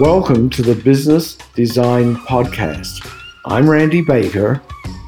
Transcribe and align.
Welcome 0.00 0.48
to 0.50 0.62
the 0.62 0.74
Business 0.74 1.36
Design 1.54 2.16
Podcast. 2.16 3.06
I'm 3.44 3.68
Randy 3.68 4.00
Baker. 4.00 4.62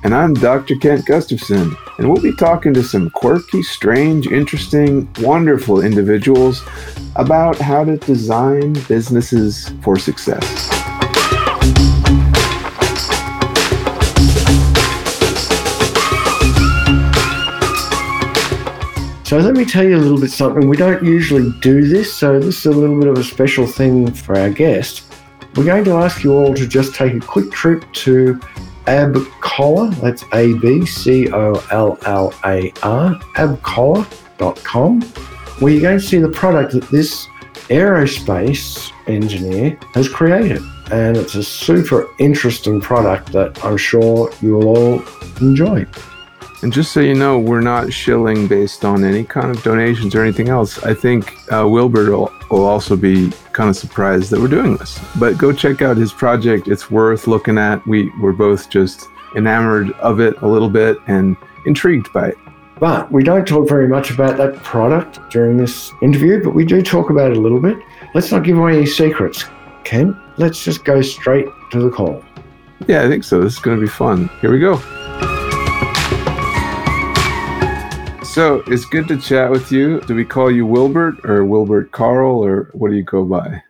And 0.05 0.15
I'm 0.15 0.35
Dr. 0.35 0.77
Kent 0.77 1.07
Gustafson. 1.07 1.75
And 1.97 2.13
we'll 2.13 2.21
be 2.21 2.37
talking 2.37 2.75
to 2.75 2.83
some 2.83 3.09
quirky, 3.09 3.63
strange, 3.63 4.27
interesting, 4.27 5.09
wonderful 5.21 5.81
individuals 5.81 6.63
about 7.17 7.57
how 7.57 7.85
to 7.85 7.97
design 7.97 8.75
businesses 8.87 9.71
for 9.81 9.97
success. 9.97 10.82
So, 19.33 19.39
let 19.39 19.55
me 19.55 19.65
tell 19.65 19.83
you 19.83 19.97
a 19.97 19.99
little 19.99 20.21
bit 20.21 20.31
something. 20.31 20.69
We 20.69 20.77
don't 20.77 21.03
usually 21.03 21.59
do 21.61 21.89
this, 21.89 22.13
so 22.13 22.39
this 22.39 22.59
is 22.59 22.67
a 22.67 22.71
little 22.71 22.99
bit 23.01 23.09
of 23.09 23.17
a 23.17 23.25
special 23.25 23.67
thing 23.67 24.13
for 24.13 24.39
our 24.39 24.51
guest. 24.51 25.11
We're 25.55 25.65
going 25.65 25.85
to 25.85 25.93
ask 25.93 26.23
you 26.23 26.35
all 26.35 26.53
to 26.53 26.69
just 26.69 26.95
take 26.95 27.15
a 27.15 27.21
quick 27.21 27.51
trip 27.51 27.91
to 27.95 28.39
AbCollar, 28.85 29.99
that's 30.03 30.23
A 30.35 30.53
B 30.59 30.85
C 30.85 31.33
O 31.33 31.55
L 31.71 31.97
L 32.05 32.35
A 32.45 32.71
R, 32.83 33.15
abcollar.com, 33.37 35.01
where 35.01 35.73
you're 35.73 35.81
going 35.81 35.99
to 35.99 36.05
see 36.05 36.19
the 36.19 36.29
product 36.29 36.73
that 36.73 36.91
this 36.91 37.27
aerospace 37.71 38.93
engineer 39.07 39.79
has 39.95 40.11
created. 40.11 40.61
And 40.91 41.17
it's 41.17 41.37
a 41.37 41.43
super 41.43 42.07
interesting 42.19 42.83
product 42.83 43.33
that 43.33 43.65
I'm 43.65 43.79
sure 43.79 44.31
you'll 44.43 44.69
all 44.69 45.03
enjoy. 45.41 45.87
And 46.63 46.73
just 46.73 46.93
so 46.93 47.01
you 47.01 47.15
know, 47.15 47.41
we're 47.41 47.61
not 47.61 47.93
shilling 47.93 48.47
based 48.47 48.85
on 48.85 49.05
any 49.05 49.25
kind 49.25 49.51
of 49.51 49.63
donations 49.65 50.15
or 50.15 50.23
anything 50.23 50.49
else. 50.49 50.81
I 50.85 50.95
think 50.95 51.35
uh, 51.53 51.69
Wilbert 51.69 52.11
will, 52.11 52.33
will 52.51 52.65
also 52.65 52.95
be 52.95 53.33
kind 53.53 53.69
of 53.69 53.77
surprised 53.77 54.31
that 54.31 54.41
we're 54.41 54.47
doing 54.47 54.77
this. 54.77 55.01
But 55.19 55.39
go 55.39 55.53
check 55.53 55.83
out 55.83 55.97
his 55.97 56.13
project. 56.13 56.69
It's 56.69 56.89
worth 56.89 57.27
looking 57.27 57.59
at. 57.59 57.85
We 57.85 58.11
were 58.21 58.33
both 58.33 58.71
just 58.71 59.09
enamored 59.35 59.91
of 59.93 60.21
it 60.21 60.41
a 60.43 60.47
little 60.47 60.71
bit 60.71 60.99
and 61.09 61.37
intrigued 61.67 62.13
by 62.13 62.29
it. 62.29 62.39
But 62.79 63.11
we 63.11 63.25
don't 63.25 63.47
talk 63.47 63.69
very 63.69 63.89
much 63.89 64.11
about 64.11 64.37
that 64.37 64.63
product 64.63 65.19
during 65.31 65.57
this 65.57 65.93
interview, 66.01 66.43
but 66.43 66.55
we 66.55 66.65
do 66.65 66.81
talk 66.81 67.11
about 67.11 67.33
it 67.33 67.37
a 67.37 67.41
little 67.41 67.61
bit. 67.61 67.77
Let's 68.15 68.31
not 68.31 68.45
give 68.45 68.57
away 68.57 68.77
any 68.77 68.87
secrets, 68.87 69.47
Ken. 69.83 70.21
Let's 70.37 70.63
just 70.63 70.85
go 70.85 71.03
straight 71.03 71.47
to 71.73 71.81
the 71.81 71.91
call. 71.91 72.25
Yeah, 72.87 73.03
I 73.03 73.09
think 73.09 73.25
so. 73.25 73.41
This 73.41 73.55
is 73.55 73.59
going 73.59 73.77
to 73.77 73.81
be 73.81 73.89
fun. 73.89 74.29
Here 74.41 74.51
we 74.51 74.59
go. 74.59 74.81
So 78.33 78.63
it's 78.67 78.87
good 78.87 79.09
to 79.09 79.19
chat 79.19 79.51
with 79.51 79.71
you. 79.71 80.01
Do 80.01 80.15
we 80.15 80.25
call 80.25 80.51
you 80.51 80.65
Wilbert 80.65 81.23
or 81.23 81.45
Wilbert 81.45 81.93
Carl 81.93 82.43
or 82.43 82.71
what 82.73 82.89
do 82.89 82.97
you 82.97 83.03
go 83.03 83.27
by? 83.27 83.63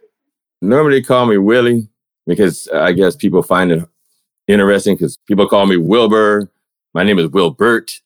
Normally 0.61 1.01
they 1.01 1.03
call 1.03 1.27
me 1.27 1.37
Willie 1.37 1.89
because 2.29 2.69
I 2.69 2.93
guess 2.93 3.17
people 3.17 3.43
find 3.43 3.73
it 3.73 3.85
interesting 4.47 4.95
because 4.95 5.17
people 5.27 5.49
call 5.49 5.67
me 5.67 5.79
Wilbur. 5.79 6.49
My 6.95 7.03
name 7.03 7.19
is 7.19 7.27
Wilbert. 7.27 8.01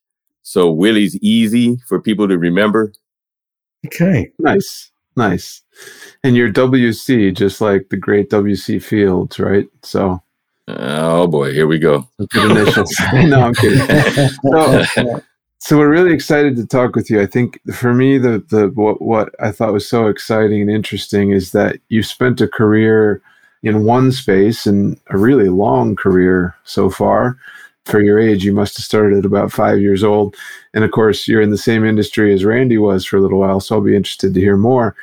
So 0.45 0.71
Willie's 0.71 1.15
easy 1.17 1.77
for 1.87 2.01
people 2.01 2.27
to 2.27 2.39
remember. 2.39 2.95
Okay. 3.85 4.33
Nice. 4.39 4.91
Nice. 5.15 5.61
And 6.25 6.37
you're 6.37 6.51
WC, 6.51 7.37
just 7.37 7.61
like 7.61 7.91
the 7.91 7.99
great 7.99 8.31
WC 8.31 8.83
Fields, 8.83 9.39
right? 9.39 9.69
So 9.83 10.23
Oh 10.69 11.27
boy, 11.27 11.53
here 11.53 11.67
we 11.67 11.79
go. 11.79 12.09
Good 12.33 12.51
initials. 12.51 12.97
no, 13.13 13.41
I'm 13.43 13.55
kidding. 13.55 14.31
So, 14.95 15.23
so 15.67 15.77
we're 15.77 15.91
really 15.91 16.15
excited 16.15 16.55
to 16.55 16.65
talk 16.65 16.95
with 16.95 17.11
you. 17.11 17.21
I 17.21 17.27
think 17.27 17.59
for 17.75 17.93
me, 17.93 18.19
the 18.19 18.39
the 18.51 18.69
what 18.69 19.03
what 19.03 19.35
I 19.41 19.51
thought 19.51 19.73
was 19.73 19.89
so 19.89 20.07
exciting 20.07 20.61
and 20.61 20.71
interesting 20.71 21.33
is 21.33 21.51
that 21.51 21.81
you 21.89 22.05
spent 22.05 22.41
a 22.41 22.47
career 22.47 23.21
in 23.65 23.83
one 23.83 24.13
space 24.13 24.65
and 24.65 24.97
a 25.09 25.19
really 25.19 25.49
long 25.49 25.97
career 25.97 26.55
so 26.63 26.89
far. 26.89 27.37
For 27.85 28.01
your 28.01 28.21
age, 28.21 28.45
you 28.45 28.53
must 28.53 28.77
have 28.77 28.85
started 28.85 29.19
at 29.19 29.25
about 29.25 29.51
five 29.51 29.81
years 29.81 30.05
old, 30.05 30.37
and 30.73 30.85
of 30.85 30.93
course, 30.93 31.27
you're 31.27 31.43
in 31.43 31.51
the 31.51 31.59
same 31.59 31.85
industry 31.85 32.33
as 32.33 32.45
Randy 32.45 32.79
was 32.79 33.05
for 33.05 33.17
a 33.17 33.21
little 33.21 33.41
while. 33.41 33.59
So 33.59 33.75
I'll 33.75 33.81
be 33.81 33.97
interested 33.97 34.35
to 34.35 34.41
hear 34.41 34.57
more. 34.57 34.95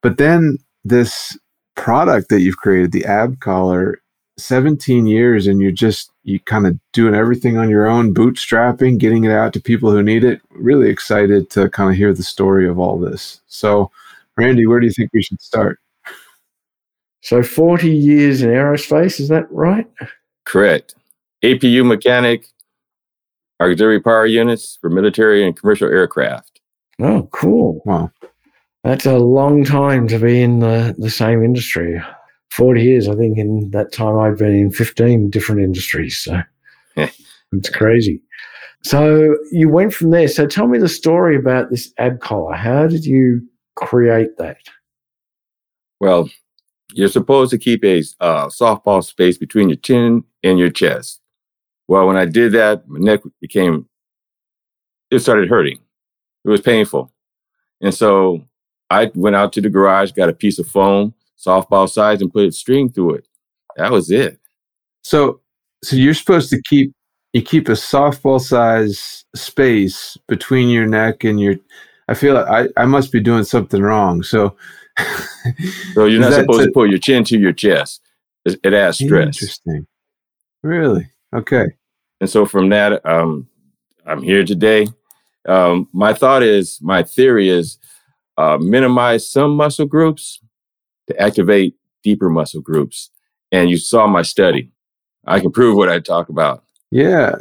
But 0.00 0.18
then 0.18 0.58
this 0.84 1.36
product 1.74 2.28
that 2.28 2.40
you've 2.40 2.58
created, 2.58 2.92
the 2.92 3.04
Ab 3.04 3.40
Collar, 3.40 4.00
17 4.36 5.06
years 5.06 5.46
and 5.46 5.60
you're 5.60 5.70
just 5.70 6.10
you 6.24 6.40
kind 6.40 6.66
of 6.66 6.78
doing 6.92 7.14
everything 7.14 7.56
on 7.56 7.70
your 7.70 7.86
own 7.86 8.12
bootstrapping 8.12 8.98
getting 8.98 9.24
it 9.24 9.30
out 9.30 9.52
to 9.52 9.60
people 9.60 9.90
who 9.90 10.02
need 10.02 10.24
it. 10.24 10.40
Really 10.50 10.90
excited 10.90 11.50
to 11.50 11.68
kind 11.68 11.90
of 11.90 11.96
hear 11.96 12.12
the 12.12 12.22
story 12.22 12.68
of 12.68 12.78
all 12.78 12.98
this. 12.98 13.40
So 13.46 13.90
randy 14.36 14.66
where 14.66 14.80
do 14.80 14.86
you 14.86 14.92
think 14.92 15.10
we 15.12 15.22
should 15.22 15.40
start? 15.40 15.78
So 17.20 17.42
40 17.42 17.90
years 17.90 18.42
in 18.42 18.50
aerospace 18.50 19.20
is 19.20 19.28
that 19.28 19.50
right? 19.50 19.86
Correct. 20.44 20.94
APU 21.42 21.86
mechanic 21.86 22.46
auxiliary 23.60 24.00
power 24.00 24.26
units 24.26 24.78
for 24.80 24.90
military 24.90 25.46
and 25.46 25.56
commercial 25.56 25.88
aircraft. 25.88 26.60
Oh 26.98 27.28
cool. 27.32 27.82
Wow. 27.84 28.10
That's 28.82 29.06
a 29.06 29.16
long 29.16 29.64
time 29.64 30.08
to 30.08 30.18
be 30.18 30.42
in 30.42 30.58
the, 30.58 30.94
the 30.98 31.08
same 31.08 31.42
industry 31.42 32.02
40 32.54 32.82
years. 32.82 33.08
I 33.08 33.14
think 33.16 33.36
in 33.36 33.70
that 33.72 33.92
time 33.92 34.18
I've 34.18 34.38
been 34.38 34.54
in 34.54 34.70
15 34.70 35.30
different 35.30 35.60
industries. 35.60 36.18
So 36.18 36.40
it's 36.96 37.70
crazy. 37.70 38.22
So 38.82 39.36
you 39.50 39.68
went 39.68 39.94
from 39.94 40.10
there. 40.10 40.28
So 40.28 40.46
tell 40.46 40.68
me 40.68 40.78
the 40.78 40.88
story 40.88 41.36
about 41.36 41.70
this 41.70 41.92
ab 41.98 42.20
collar. 42.20 42.54
How 42.54 42.86
did 42.86 43.04
you 43.04 43.40
create 43.76 44.36
that? 44.38 44.58
Well, 46.00 46.28
you're 46.92 47.08
supposed 47.08 47.50
to 47.50 47.58
keep 47.58 47.82
a 47.84 48.00
uh, 48.20 48.46
softball 48.46 49.02
space 49.02 49.38
between 49.38 49.68
your 49.68 49.78
chin 49.78 50.22
and 50.42 50.58
your 50.58 50.70
chest. 50.70 51.20
Well, 51.88 52.06
when 52.06 52.16
I 52.16 52.26
did 52.26 52.52
that, 52.52 52.86
my 52.86 53.00
neck 53.00 53.20
became, 53.40 53.88
it 55.10 55.20
started 55.20 55.48
hurting. 55.48 55.80
It 56.44 56.50
was 56.50 56.60
painful. 56.60 57.10
And 57.80 57.92
so 57.92 58.44
I 58.90 59.10
went 59.14 59.34
out 59.34 59.52
to 59.54 59.60
the 59.60 59.70
garage, 59.70 60.12
got 60.12 60.28
a 60.28 60.34
piece 60.34 60.58
of 60.58 60.68
foam, 60.68 61.14
softball 61.38 61.88
size 61.88 62.20
and 62.20 62.32
put 62.32 62.48
a 62.48 62.52
string 62.52 62.90
through 62.90 63.14
it. 63.14 63.28
That 63.76 63.90
was 63.90 64.10
it. 64.10 64.38
So, 65.02 65.40
so 65.82 65.96
you're 65.96 66.14
supposed 66.14 66.50
to 66.50 66.62
keep 66.62 66.94
you 67.32 67.42
keep 67.42 67.68
a 67.68 67.72
softball 67.72 68.40
size 68.40 69.24
space 69.34 70.16
between 70.28 70.68
your 70.68 70.86
neck 70.86 71.24
and 71.24 71.40
your. 71.40 71.56
I 72.08 72.14
feel 72.14 72.34
like 72.34 72.46
I, 72.46 72.82
I 72.82 72.86
must 72.86 73.10
be 73.10 73.20
doing 73.20 73.44
something 73.44 73.82
wrong. 73.82 74.22
So, 74.22 74.56
so 75.94 76.04
you're 76.04 76.20
not 76.20 76.32
supposed 76.32 76.60
to, 76.60 76.66
to 76.66 76.72
put 76.72 76.90
your 76.90 76.98
chin 76.98 77.24
to 77.24 77.38
your 77.38 77.52
chest. 77.52 78.02
It, 78.44 78.60
it 78.62 78.72
adds 78.72 78.98
stress. 78.98 79.26
Interesting. 79.26 79.86
Really? 80.62 81.10
Okay. 81.34 81.66
And 82.20 82.30
so 82.30 82.46
from 82.46 82.68
that, 82.68 83.04
um, 83.04 83.48
I'm 84.06 84.22
here 84.22 84.44
today. 84.44 84.86
Um, 85.46 85.88
my 85.92 86.14
thought 86.14 86.42
is, 86.42 86.78
my 86.80 87.02
theory 87.02 87.48
is, 87.48 87.78
uh, 88.38 88.58
minimize 88.58 89.28
some 89.28 89.56
muscle 89.56 89.86
groups 89.86 90.40
to 91.06 91.20
activate 91.20 91.76
deeper 92.02 92.28
muscle 92.28 92.60
groups. 92.60 93.10
And 93.50 93.70
you 93.70 93.76
saw 93.76 94.06
my 94.06 94.22
study. 94.22 94.70
I 95.26 95.40
can 95.40 95.50
prove 95.50 95.76
what 95.76 95.88
I 95.88 96.00
talk 96.00 96.28
about. 96.28 96.64
Yeah. 96.90 97.36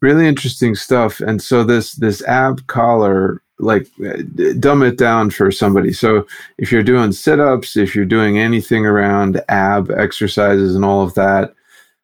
Really 0.00 0.26
interesting 0.26 0.74
stuff. 0.74 1.20
And 1.20 1.40
so 1.42 1.64
this 1.64 1.94
this 1.94 2.22
ab 2.24 2.66
collar 2.66 3.42
like 3.58 3.86
uh, 4.04 4.22
dumb 4.58 4.82
it 4.82 4.96
down 4.96 5.30
for 5.30 5.50
somebody. 5.50 5.92
So 5.92 6.26
if 6.58 6.72
you're 6.72 6.82
doing 6.82 7.12
sit-ups, 7.12 7.76
if 7.76 7.94
you're 7.94 8.06
doing 8.06 8.38
anything 8.38 8.86
around 8.86 9.42
ab 9.48 9.90
exercises 9.90 10.74
and 10.74 10.84
all 10.84 11.02
of 11.02 11.14
that, 11.14 11.54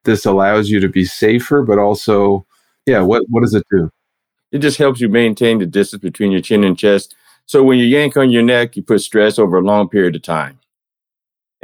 this 0.04 0.26
allows 0.26 0.68
you 0.68 0.80
to 0.80 0.88
be 0.88 1.04
safer, 1.04 1.62
but 1.62 1.78
also, 1.78 2.46
yeah, 2.86 3.00
what 3.00 3.24
what 3.30 3.42
does 3.42 3.54
it 3.54 3.64
do? 3.70 3.90
It 4.52 4.58
just 4.58 4.78
helps 4.78 5.00
you 5.00 5.08
maintain 5.08 5.58
the 5.58 5.66
distance 5.66 6.02
between 6.02 6.30
your 6.30 6.40
chin 6.40 6.64
and 6.64 6.78
chest. 6.78 7.14
So 7.46 7.62
when 7.62 7.78
you 7.78 7.84
yank 7.84 8.16
on 8.16 8.30
your 8.30 8.42
neck, 8.42 8.76
you 8.76 8.82
put 8.82 9.00
stress 9.00 9.38
over 9.38 9.56
a 9.56 9.62
long 9.62 9.88
period 9.88 10.16
of 10.16 10.22
time 10.22 10.58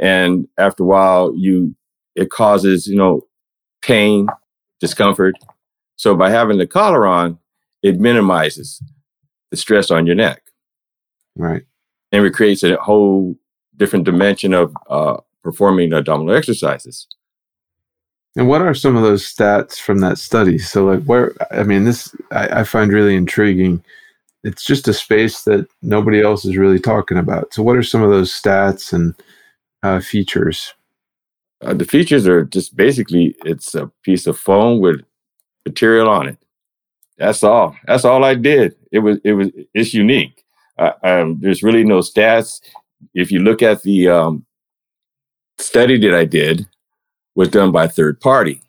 and 0.03 0.47
after 0.57 0.83
a 0.83 0.85
while 0.85 1.33
you 1.35 1.73
it 2.15 2.29
causes 2.29 2.85
you 2.85 2.95
know 2.95 3.25
pain 3.81 4.27
discomfort. 4.79 5.35
So 5.95 6.15
by 6.15 6.29
having 6.29 6.57
the 6.57 6.67
collar 6.67 7.07
on 7.07 7.39
it 7.81 7.99
minimizes 7.99 8.81
the 9.49 9.57
stress 9.57 9.89
on 9.89 10.05
your 10.05 10.15
neck. 10.15 10.41
Right. 11.35 11.63
And 12.11 12.25
it 12.25 12.33
creates 12.33 12.63
a 12.63 12.75
whole 12.77 13.35
different 13.75 14.05
dimension 14.05 14.53
of 14.53 14.75
uh, 14.89 15.17
performing 15.43 15.93
abdominal 15.93 16.35
exercises. 16.35 17.07
And 18.35 18.47
what 18.47 18.61
are 18.61 18.73
some 18.73 18.95
of 18.95 19.03
those 19.03 19.23
stats 19.23 19.79
from 19.79 19.99
that 19.99 20.17
study? 20.17 20.57
So 20.57 20.85
like 20.85 21.03
where 21.03 21.33
i 21.51 21.63
mean 21.63 21.85
this 21.85 22.15
I, 22.31 22.59
I 22.59 22.63
find 22.63 22.91
really 22.91 23.15
intriguing. 23.15 23.83
It's 24.43 24.65
just 24.65 24.89
a 24.89 24.93
space 24.93 25.43
that 25.43 25.65
nobody 25.81 26.21
else 26.21 26.43
is 26.43 26.57
really 26.57 26.79
talking 26.79 27.17
about. 27.17 27.53
So 27.53 27.63
what 27.63 27.77
are 27.77 27.83
some 27.83 28.01
of 28.01 28.09
those 28.09 28.31
stats 28.31 28.91
and 28.91 29.15
uh, 29.83 29.99
features? 29.99 30.73
Uh, 31.61 31.73
the 31.73 31.85
features 31.85 32.27
are 32.27 32.43
just 32.45 32.75
basically 32.75 33.35
it's 33.45 33.75
a 33.75 33.91
piece 34.03 34.27
of 34.27 34.37
foam 34.37 34.79
with 34.79 35.01
material 35.65 36.09
on 36.09 36.27
it. 36.27 36.37
That's 37.17 37.43
all. 37.43 37.75
That's 37.85 38.05
all 38.05 38.23
I 38.23 38.35
did. 38.35 38.75
It 38.91 38.99
was 38.99 39.19
it 39.23 39.33
was 39.33 39.49
it's 39.73 39.93
unique. 39.93 40.43
Uh, 40.77 40.93
um, 41.03 41.37
there's 41.39 41.63
really 41.63 41.83
no 41.83 41.99
stats. 41.99 42.59
If 43.13 43.31
you 43.31 43.39
look 43.39 43.61
at 43.61 43.83
the 43.83 44.09
um, 44.09 44.45
study 45.59 45.99
that 45.99 46.13
I 46.13 46.25
did 46.25 46.65
was 47.35 47.49
done 47.49 47.71
by 47.71 47.85
a 47.85 47.89
third 47.89 48.19
party. 48.19 48.61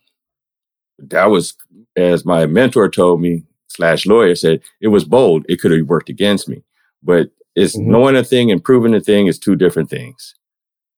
That 0.98 1.26
was, 1.26 1.54
as 1.96 2.24
my 2.24 2.46
mentor 2.46 2.88
told 2.88 3.20
me, 3.20 3.42
slash 3.68 4.06
lawyer 4.06 4.34
said, 4.34 4.60
it 4.80 4.88
was 4.88 5.04
bold. 5.04 5.44
It 5.48 5.60
could 5.60 5.72
have 5.72 5.86
worked 5.86 6.08
against 6.08 6.48
me. 6.48 6.62
But 7.02 7.30
it's 7.54 7.76
mm-hmm. 7.76 7.90
knowing 7.90 8.16
a 8.16 8.24
thing 8.24 8.50
and 8.50 8.62
proving 8.62 8.94
a 8.94 9.00
thing 9.00 9.26
is 9.26 9.38
two 9.38 9.56
different 9.56 9.90
things. 9.90 10.34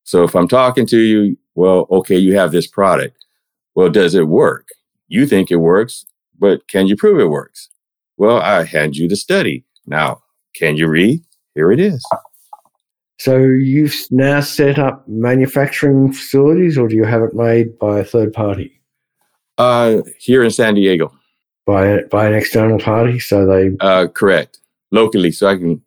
So 0.07 0.23
if 0.23 0.37
I'm 0.37 0.47
talking 0.47 0.87
to 0.87 0.99
you, 0.99 1.37
well, 1.57 1.89
okay, 1.91 2.17
you 2.17 2.37
have 2.37 2.53
this 2.53 2.69
product. 2.69 3.25
Well, 3.75 3.91
does 3.91 4.15
it 4.15 4.29
work? 4.29 4.69
You 5.09 5.27
think 5.27 5.51
it 5.51 5.57
works, 5.57 6.07
but 6.39 6.67
can 6.69 6.87
you 6.87 6.97
prove 6.97 7.19
it 7.19 7.29
works? 7.29 7.69
Well, 8.17 8.39
I 8.39 8.63
hand 8.63 8.97
you 8.97 9.09
the 9.09 9.17
study. 9.17 9.65
Now, 9.85 10.23
can 10.55 10.77
you 10.77 10.87
read? 10.87 11.23
Here 11.55 11.73
it 11.73 11.81
is. 11.81 12.05
So 13.19 13.37
you've 13.39 13.97
now 14.13 14.41
set 14.41 14.79
up 14.79 15.07
manufacturing 15.09 16.13
facilities, 16.13 16.79
or 16.79 16.87
do 16.87 16.95
you 16.95 17.05
have 17.05 17.23
it 17.23 17.35
made 17.35 17.77
by 17.79 17.99
a 17.99 18.05
third 18.05 18.33
party? 18.33 18.81
Uh, 19.59 20.03
here 20.19 20.45
in 20.45 20.53
San 20.53 20.75
Diego. 20.75 21.13
By 21.67 22.03
by 22.13 22.29
an 22.29 22.35
external 22.35 22.79
party, 22.79 23.19
so 23.19 23.45
they. 23.45 23.77
Uh, 23.81 24.07
correct. 24.07 24.61
Locally, 24.93 25.33
so 25.33 25.49
I 25.49 25.57
can 25.57 25.83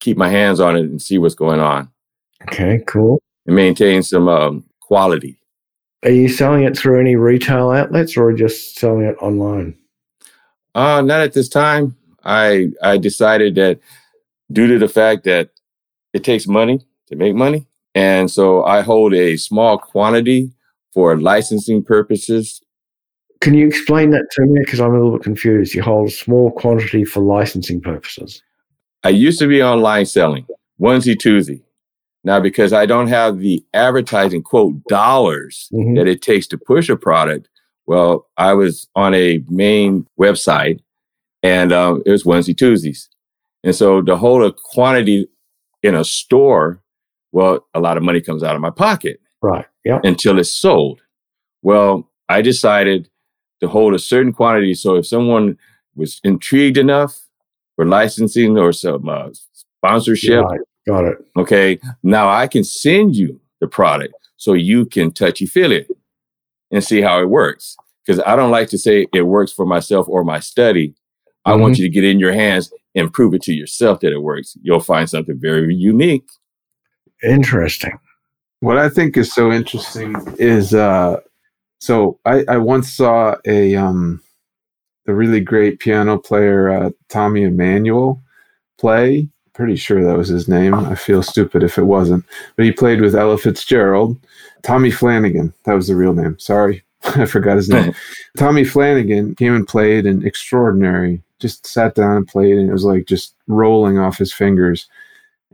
keep 0.00 0.18
my 0.18 0.28
hands 0.28 0.60
on 0.60 0.76
it 0.76 0.82
and 0.82 1.00
see 1.00 1.16
what's 1.16 1.34
going 1.34 1.60
on. 1.60 1.88
Okay, 2.42 2.82
cool. 2.86 3.22
And 3.46 3.56
maintain 3.56 4.02
some 4.02 4.28
um, 4.28 4.64
quality. 4.80 5.38
Are 6.04 6.10
you 6.10 6.28
selling 6.28 6.64
it 6.64 6.76
through 6.76 7.00
any 7.00 7.16
retail 7.16 7.70
outlets, 7.70 8.16
or 8.16 8.32
just 8.32 8.76
selling 8.76 9.04
it 9.04 9.16
online? 9.20 9.76
Uh, 10.74 11.02
not 11.02 11.20
at 11.20 11.32
this 11.32 11.48
time. 11.48 11.96
I 12.24 12.68
I 12.82 12.98
decided 12.98 13.54
that 13.56 13.80
due 14.52 14.66
to 14.68 14.78
the 14.78 14.88
fact 14.88 15.24
that 15.24 15.50
it 16.12 16.24
takes 16.24 16.46
money 16.46 16.86
to 17.08 17.16
make 17.16 17.34
money. 17.34 17.66
And 17.94 18.30
so 18.30 18.64
I 18.64 18.80
hold 18.80 19.12
a 19.14 19.36
small 19.36 19.78
quantity 19.78 20.52
for 20.92 21.18
licensing 21.18 21.82
purposes. 21.82 22.60
Can 23.40 23.54
you 23.54 23.66
explain 23.66 24.10
that 24.10 24.26
to 24.32 24.42
me? 24.42 24.60
Because 24.64 24.80
I'm 24.80 24.90
a 24.90 24.94
little 24.94 25.12
bit 25.12 25.22
confused. 25.22 25.74
You 25.74 25.82
hold 25.82 26.08
a 26.08 26.12
small 26.12 26.50
quantity 26.52 27.04
for 27.04 27.20
licensing 27.20 27.80
purposes. 27.80 28.42
I 29.02 29.08
used 29.08 29.40
to 29.40 29.48
be 29.48 29.62
online 29.62 30.06
selling, 30.06 30.46
onesie 30.80 31.16
twosie. 31.16 31.62
Now, 32.24 32.40
because 32.40 32.72
I 32.72 32.86
don't 32.86 33.08
have 33.08 33.38
the 33.38 33.64
advertising 33.74 34.42
quote 34.42 34.82
dollars 34.84 35.68
mm-hmm. 35.72 35.94
that 35.96 36.06
it 36.06 36.22
takes 36.22 36.46
to 36.48 36.58
push 36.58 36.88
a 36.88 36.96
product, 36.96 37.48
well, 37.86 38.28
I 38.36 38.52
was 38.52 38.88
on 38.94 39.14
a 39.14 39.42
main 39.48 40.06
website 40.18 40.80
and 41.42 41.72
um, 41.72 42.02
it 42.06 42.10
was 42.10 42.24
Wednesday, 42.24 42.54
twosies. 42.54 43.08
And 43.64 43.74
so 43.74 44.02
to 44.02 44.16
hold 44.16 44.42
a 44.42 44.52
quantity 44.52 45.28
in 45.82 45.94
a 45.94 46.04
store, 46.04 46.80
well, 47.32 47.66
a 47.74 47.80
lot 47.80 47.96
of 47.96 48.02
money 48.02 48.20
comes 48.20 48.42
out 48.42 48.54
of 48.54 48.60
my 48.60 48.70
pocket. 48.70 49.20
Right. 49.40 49.66
Yeah. 49.84 49.98
Until 50.04 50.38
it's 50.38 50.52
sold. 50.52 51.00
Well, 51.62 52.08
I 52.28 52.42
decided 52.42 53.08
to 53.60 53.68
hold 53.68 53.94
a 53.94 53.98
certain 53.98 54.32
quantity. 54.32 54.74
So 54.74 54.96
if 54.96 55.06
someone 55.06 55.58
was 55.96 56.20
intrigued 56.22 56.76
enough 56.76 57.20
for 57.74 57.84
licensing 57.84 58.58
or 58.58 58.72
some 58.72 59.08
uh, 59.08 59.30
sponsorship, 59.52 60.44
right. 60.44 60.60
Got 60.86 61.04
it. 61.04 61.18
Okay. 61.36 61.78
Now 62.02 62.28
I 62.28 62.46
can 62.46 62.64
send 62.64 63.16
you 63.16 63.40
the 63.60 63.68
product 63.68 64.14
so 64.36 64.54
you 64.54 64.86
can 64.86 65.12
touchy 65.12 65.46
feel 65.46 65.72
it 65.72 65.88
and 66.70 66.82
see 66.82 67.00
how 67.00 67.20
it 67.20 67.28
works. 67.28 67.76
Because 68.04 68.20
I 68.26 68.34
don't 68.34 68.50
like 68.50 68.68
to 68.70 68.78
say 68.78 69.06
it 69.14 69.22
works 69.22 69.52
for 69.52 69.64
myself 69.64 70.08
or 70.08 70.24
my 70.24 70.40
study. 70.40 70.88
Mm-hmm. 70.88 71.50
I 71.50 71.54
want 71.54 71.74
mm-hmm. 71.74 71.82
you 71.82 71.88
to 71.88 71.94
get 71.94 72.04
in 72.04 72.18
your 72.18 72.32
hands 72.32 72.72
and 72.94 73.12
prove 73.12 73.34
it 73.34 73.42
to 73.42 73.52
yourself 73.52 74.00
that 74.00 74.12
it 74.12 74.22
works, 74.22 74.56
you'll 74.62 74.80
find 74.80 75.08
something 75.08 75.38
very 75.38 75.74
unique. 75.74 76.28
Interesting. 77.22 77.98
What 78.60 78.78
I 78.78 78.88
think 78.88 79.16
is 79.16 79.32
so 79.32 79.50
interesting 79.50 80.14
is 80.38 80.74
uh, 80.74 81.20
so 81.78 82.20
I, 82.24 82.44
I 82.48 82.58
once 82.58 82.92
saw 82.92 83.36
a 83.46 83.74
um, 83.74 84.22
the 85.06 85.14
really 85.14 85.40
great 85.40 85.80
piano 85.80 86.18
player 86.18 86.68
uh, 86.68 86.90
Tommy 87.08 87.42
Emmanuel 87.42 88.22
play. 88.78 89.28
Pretty 89.54 89.76
sure 89.76 90.02
that 90.02 90.16
was 90.16 90.28
his 90.28 90.48
name. 90.48 90.74
I 90.74 90.94
feel 90.94 91.22
stupid 91.22 91.62
if 91.62 91.76
it 91.76 91.84
wasn't. 91.84 92.24
But 92.56 92.64
he 92.64 92.72
played 92.72 93.00
with 93.00 93.14
Ella 93.14 93.36
Fitzgerald. 93.36 94.18
Tommy 94.62 94.90
Flanagan, 94.90 95.52
that 95.64 95.74
was 95.74 95.88
the 95.88 95.96
real 95.96 96.14
name. 96.14 96.38
Sorry, 96.38 96.82
I 97.04 97.26
forgot 97.26 97.56
his 97.56 97.68
name. 97.68 97.94
Tommy 98.36 98.64
Flanagan 98.64 99.34
came 99.34 99.54
and 99.54 99.68
played 99.68 100.06
an 100.06 100.26
extraordinary 100.26 101.22
just 101.42 101.66
sat 101.66 101.94
down 101.94 102.16
and 102.16 102.26
played, 102.26 102.56
and 102.56 102.70
it 102.70 102.72
was 102.72 102.84
like 102.84 103.04
just 103.04 103.34
rolling 103.48 103.98
off 103.98 104.16
his 104.16 104.32
fingers. 104.32 104.88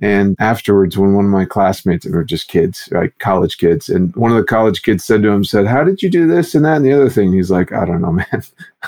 And 0.01 0.37
afterwards, 0.39 0.97
when 0.97 1.15
one 1.15 1.25
of 1.25 1.31
my 1.33 1.45
classmates 1.45 2.07
were 2.07 2.23
just 2.23 2.47
kids, 2.47 2.89
like 2.93 3.19
college 3.19 3.59
kids, 3.59 3.89
and 3.89 4.15
one 4.15 4.31
of 4.31 4.37
the 4.37 4.45
college 4.45 4.83
kids 4.83 5.03
said 5.05 5.23
to 5.23 5.31
him, 5.31 5.43
said, 5.43 5.67
How 5.67 5.83
did 5.83 6.03
you 6.03 6.09
do 6.09 6.29
this 6.29 6.55
and 6.55 6.65
that 6.65 6.77
and 6.77 6.85
the 6.85 6.93
other 6.93 7.11
thing? 7.11 7.33
He's 7.33 7.51
like, 7.51 7.73
I 7.73 7.85
don't 7.85 8.03
know, 8.03 8.13
man. 8.13 8.43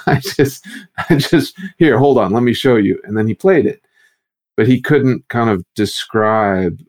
I 0.06 0.20
just, 0.20 0.64
I 1.08 1.16
just, 1.16 1.58
here, 1.78 1.98
hold 1.98 2.18
on, 2.18 2.32
let 2.32 2.44
me 2.44 2.52
show 2.52 2.76
you. 2.76 3.00
And 3.04 3.16
then 3.16 3.26
he 3.26 3.34
played 3.34 3.66
it. 3.66 3.82
But 4.56 4.66
he 4.66 4.80
couldn't 4.80 5.28
kind 5.28 5.48
of 5.48 5.64
describe 5.74 6.80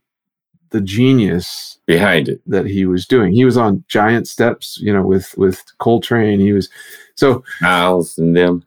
the 0.71 0.81
genius 0.81 1.77
behind 1.85 2.29
it 2.29 2.41
that 2.47 2.65
he 2.65 2.85
was 2.85 3.05
doing. 3.05 3.33
He 3.33 3.45
was 3.45 3.57
on 3.57 3.83
giant 3.87 4.27
steps, 4.27 4.77
you 4.81 4.91
know, 4.93 5.03
with 5.03 5.37
with 5.37 5.63
Coltrane. 5.79 6.39
He 6.39 6.53
was 6.53 6.69
so 7.15 7.43
Miles 7.61 8.17
and 8.17 8.35
them. 8.35 8.63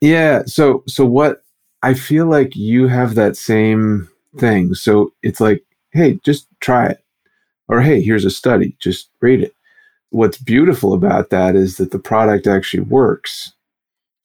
Yeah. 0.00 0.42
So 0.46 0.84
so 0.86 1.04
what 1.04 1.42
I 1.82 1.94
feel 1.94 2.26
like 2.26 2.56
you 2.56 2.88
have 2.88 3.14
that 3.14 3.36
same 3.36 4.08
thing. 4.38 4.74
So 4.74 5.12
it's 5.22 5.40
like, 5.40 5.64
hey, 5.92 6.18
just 6.24 6.48
try 6.60 6.86
it. 6.86 7.02
Or 7.68 7.80
hey, 7.80 8.00
here's 8.00 8.24
a 8.24 8.30
study, 8.30 8.76
just 8.78 9.08
read 9.20 9.42
it. 9.42 9.54
What's 10.10 10.38
beautiful 10.38 10.92
about 10.94 11.30
that 11.30 11.56
is 11.56 11.76
that 11.76 11.90
the 11.90 11.98
product 11.98 12.46
actually 12.46 12.82
works. 12.82 13.52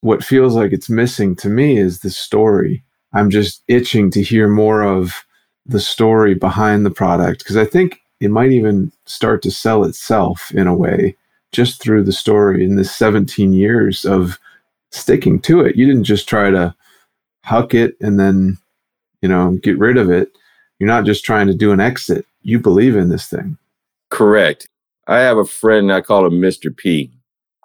What 0.02 0.24
feels 0.24 0.56
like 0.56 0.72
it's 0.72 0.90
missing 0.90 1.36
to 1.38 1.50
me 1.50 1.78
is 1.78 2.00
the 2.00 2.10
story. 2.10 2.84
I'm 3.14 3.30
just 3.30 3.64
itching 3.68 4.10
to 4.12 4.22
hear 4.22 4.48
more 4.48 4.82
of 4.82 5.26
the 5.66 5.80
story 5.80 6.34
behind 6.34 6.86
the 6.86 6.92
product 6.92 7.40
because 7.40 7.58
I 7.58 7.66
think 7.66 8.02
it 8.20 8.30
might 8.32 8.52
even 8.52 8.92
start 9.06 9.42
to 9.44 9.52
sell 9.52 9.84
itself 9.84 10.52
in 10.54 10.68
a 10.68 10.76
way 10.76 11.16
just 11.52 11.82
through 11.82 12.04
the 12.04 12.14
story 12.14 12.64
in 12.64 12.76
this 12.76 12.96
17 12.96 13.54
years 13.54 14.06
of 14.06 14.40
sticking 14.92 15.40
to 15.42 15.62
it. 15.62 15.76
You 15.76 15.86
didn't 15.86 16.04
just 16.04 16.30
try 16.30 16.50
to 16.50 16.74
huck 17.44 17.74
it 17.74 17.96
and 18.00 18.20
then, 18.20 18.58
you 19.22 19.30
know, 19.30 19.58
get 19.62 19.78
rid 19.78 19.98
of 19.98 20.10
it. 20.10 20.32
You're 20.80 20.88
not 20.88 21.06
just 21.06 21.26
trying 21.26 21.48
to 21.48 21.54
do 21.54 21.72
an 21.72 21.80
exit. 21.80 22.26
You 22.42 22.60
believe 22.60 22.96
in 22.96 23.10
this 23.10 23.28
thing. 23.28 23.58
Correct. 24.10 24.68
I 25.08 25.20
have 25.20 25.38
a 25.38 25.46
friend, 25.46 25.92
I 25.92 26.02
call 26.02 26.26
him 26.26 26.40
Mr. 26.40 26.76
P. 26.76 27.12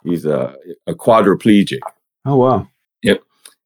He's 0.05 0.25
a, 0.25 0.57
a 0.87 0.95
quadriplegic. 0.95 1.81
Oh, 2.25 2.37
wow. 2.37 2.69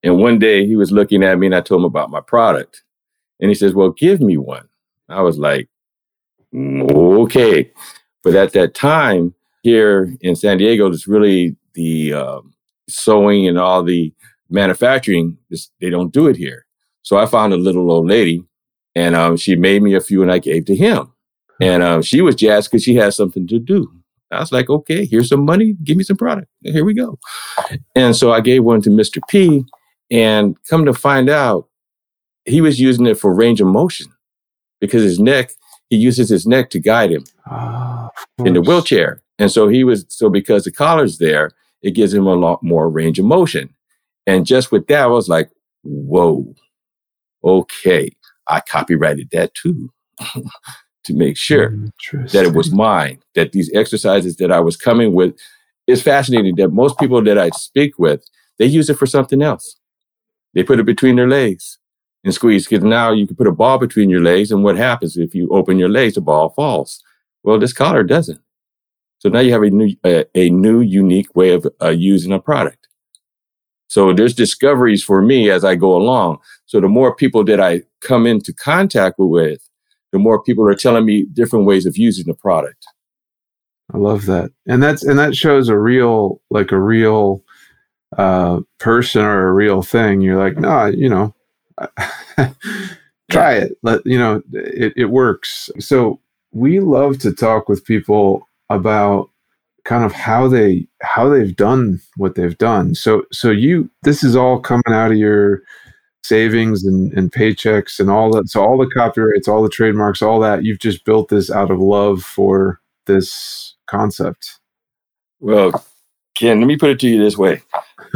And 0.03 0.19
one 0.19 0.39
day 0.39 0.67
he 0.67 0.77
was 0.77 0.93
looking 0.93 1.23
at 1.23 1.39
me 1.39 1.47
and 1.47 1.55
I 1.55 1.61
told 1.61 1.81
him 1.81 1.85
about 1.85 2.11
my 2.11 2.21
product. 2.21 2.83
And 3.41 3.51
he 3.51 3.55
says, 3.55 3.75
Well, 3.75 3.91
give 3.91 4.21
me 4.21 4.37
one. 4.37 4.69
I 5.09 5.23
was 5.23 5.39
like, 5.39 5.69
mm, 6.55 6.91
Okay. 7.25 7.71
But 8.23 8.35
at 8.35 8.53
that 8.53 8.75
time 8.75 9.35
here 9.63 10.15
in 10.21 10.37
San 10.37 10.59
Diego, 10.59 10.91
it's 10.91 11.09
really 11.09 11.57
the 11.75 12.13
um, 12.13 12.53
sewing 12.89 13.49
and 13.49 13.59
all 13.59 13.83
the 13.83 14.13
manufacturing, 14.51 15.39
they 15.81 15.91
don't 15.91 16.13
do 16.13 16.27
it 16.27 16.37
here. 16.37 16.67
So 17.03 17.17
I 17.17 17.27
found 17.27 17.53
a 17.53 17.57
little 17.57 17.91
old 17.91 18.07
lady 18.07 18.45
and 18.95 19.15
um, 19.15 19.37
she 19.37 19.57
made 19.57 19.83
me 19.83 19.95
a 19.95 20.01
few 20.01 20.23
and 20.23 20.31
I 20.31 20.39
gave 20.39 20.67
to 20.67 20.77
him. 20.77 21.13
And 21.61 21.83
um, 21.83 22.03
she 22.03 22.21
was 22.21 22.35
jazzed 22.35 22.71
because 22.71 22.83
she 22.83 22.95
had 22.95 23.15
something 23.15 23.47
to 23.47 23.59
do. 23.59 23.91
I 24.31 24.41
was 24.41 24.53
like, 24.53 24.71
okay, 24.71 25.05
here's 25.05 25.29
some 25.29 25.45
money. 25.45 25.77
Give 25.83 25.97
me 25.97 26.05
some 26.05 26.17
product. 26.17 26.49
Here 26.63 26.85
we 26.85 26.95
go. 26.95 27.19
And 27.97 28.15
so 28.15 28.33
I 28.33 28.41
gave 28.41 28.65
one 28.65 28.81
to 28.83 28.91
Mr. 28.91 29.21
P. 29.29 29.65
And 30.11 30.57
come 30.65 30.85
to 30.87 30.95
find 30.95 31.29
out, 31.29 31.69
he 32.45 32.61
was 32.61 32.81
using 32.81 33.07
it 33.07 33.19
for 33.19 33.33
range 33.35 33.61
of 33.61 33.69
motion 33.69 34.07
because 34.81 35.03
his 35.03 35.21
neck, 35.21 35.53
he 35.89 35.97
uses 35.97 36.29
his 36.29 36.47
neck 36.47 36.71
to 36.71 36.81
guide 36.81 37.13
him 37.13 37.25
oh, 37.51 38.09
in 38.39 38.55
the 38.55 38.63
wheelchair. 38.63 39.23
And 39.39 39.51
so 39.51 39.69
he 39.69 39.85
was, 39.85 40.07
so 40.09 40.29
because 40.29 40.65
the 40.65 40.73
collar's 40.73 41.19
there, 41.19 41.53
it 41.83 41.93
gives 41.93 42.13
him 42.13 42.27
a 42.27 42.35
lot 42.35 42.63
more 42.63 42.89
range 42.89 43.19
of 43.19 43.25
motion. 43.25 43.75
And 44.27 44.47
just 44.47 44.71
with 44.73 44.87
that, 44.89 45.05
I 45.05 45.07
was 45.07 45.29
like, 45.29 45.51
whoa, 45.83 46.55
okay. 47.45 48.11
I 48.47 48.61
copyrighted 48.61 49.31
that 49.31 49.55
too 49.55 49.91
to 51.05 51.15
make 51.15 51.37
sure 51.37 51.77
that 52.13 52.45
it 52.47 52.55
was 52.55 52.73
mine, 52.73 53.21
that 53.35 53.53
these 53.53 53.71
exercises 53.75 54.37
that 54.37 54.51
I 54.51 54.61
was 54.61 54.77
coming 54.77 55.15
with. 55.15 55.39
It's 55.87 56.03
fascinating 56.03 56.57
that 56.57 56.69
most 56.69 56.99
people 56.99 57.23
that 57.25 57.39
I 57.39 57.51
speak 57.51 57.99
with, 57.99 58.25
they 58.59 58.67
use 58.67 58.91
it 58.91 58.99
for 58.99 59.07
something 59.07 59.41
else. 59.43 59.80
They 60.55 60.63
put 60.63 60.81
it 60.81 60.87
between 60.87 61.17
their 61.17 61.29
legs 61.29 61.79
and 62.25 62.35
squeeze 62.35 62.67
because 62.67 62.85
now 62.85 63.13
you 63.13 63.27
can 63.27 63.37
put 63.37 63.47
a 63.47 63.53
ball 63.53 63.79
between 63.79 64.11
your 64.11 64.23
legs. 64.23 64.51
And 64.51 64.65
what 64.65 64.77
happens 64.77 65.17
if 65.17 65.35
you 65.35 65.49
open 65.51 65.79
your 65.79 65.89
legs, 65.89 66.15
the 66.15 66.21
ball 66.21 66.51
falls. 66.51 67.03
Well, 67.43 67.59
this 67.59 67.73
collar 67.73 68.03
doesn't. 68.03 68.41
So 69.19 69.29
now 69.29 69.41
you 69.41 69.53
have 69.53 69.63
a 69.63 69.71
new, 69.71 69.95
a, 70.05 70.25
a 70.35 70.51
new 70.51 70.81
unique 70.81 71.35
way 71.35 71.51
of 71.51 71.67
uh, 71.83 71.89
using 71.89 72.33
a 72.33 72.41
product. 72.41 72.89
So 73.89 74.13
there's 74.13 74.35
discoveries 74.35 75.03
for 75.03 75.21
me 75.21 75.51
as 75.51 75.65
I 75.65 75.75
go 75.75 75.97
along. 75.97 76.39
So 76.67 76.81
the 76.81 76.89
more 76.89 77.15
people 77.15 77.45
that 77.45 77.61
I 77.61 77.83
come 78.01 78.27
into 78.27 78.53
contact 78.53 79.17
with, 79.19 79.61
the 80.13 80.19
more 80.19 80.43
people 80.43 80.67
are 80.69 80.75
telling 80.75 81.05
me 81.05 81.27
different 81.33 81.67
ways 81.67 81.87
of 81.87 81.97
using 81.97 82.27
the 82.27 82.35
product. 82.35 82.87
I 83.93 83.99
love 83.99 84.27
that. 84.27 84.51
And 84.67 84.83
that's 84.83 85.03
and 85.03 85.19
that 85.19 85.35
shows 85.35 85.69
a 85.69 85.77
real 85.77 86.41
like 86.51 86.71
a 86.71 86.81
real 86.81 87.43
uh 88.17 88.61
person 88.79 89.23
or 89.23 89.49
a 89.49 89.53
real 89.53 89.83
thing. 89.83 90.21
You're 90.21 90.43
like, 90.43 90.59
no, 90.59 90.87
you 90.87 91.09
know, 91.09 91.35
try 93.31 93.55
it. 93.55 93.73
Let 93.83 94.05
you 94.05 94.19
know 94.19 94.43
it, 94.53 94.93
it 94.97 95.07
works. 95.07 95.71
So 95.79 96.21
we 96.53 96.81
love 96.81 97.19
to 97.19 97.33
talk 97.33 97.69
with 97.69 97.85
people 97.85 98.47
about 98.69 99.31
kind 99.85 100.05
of 100.05 100.13
how 100.13 100.49
they 100.49 100.87
how 101.03 101.29
they've 101.29 101.57
done 101.57 102.01
what 102.17 102.35
they've 102.35 102.59
done. 102.59 102.95
So 102.95 103.25
so 103.33 103.51
you 103.51 103.91
this 104.03 104.23
is 104.23 104.37
all 104.37 104.61
coming 104.61 104.83
out 104.89 105.13
of 105.13 105.19
your 105.19 105.63
savings 106.23 106.85
and, 106.85 107.13
and 107.15 107.33
paychecks 107.33 107.99
and 107.99 108.11
all 108.11 108.31
that. 108.33 108.49
So 108.49 108.63
all 108.63 108.79
the 108.79 108.91
copyrights, 108.91 109.49
all 109.49 109.63
the 109.63 109.69
trademarks, 109.69 110.23
all 110.23 110.39
that, 110.41 110.65
you've 110.65 110.79
just 110.79 111.05
built 111.05 111.29
this 111.29 111.51
out 111.51 111.71
of 111.71 111.79
love 111.81 112.23
for 112.23 112.81
this 113.07 113.75
concept. 113.87 114.59
Well, 115.41 115.85
Ken, 116.41 116.59
let 116.59 116.67
me 116.67 116.79
put 116.79 116.89
it 116.89 116.99
to 117.01 117.09
you 117.09 117.23
this 117.23 117.37
way. 117.37 117.61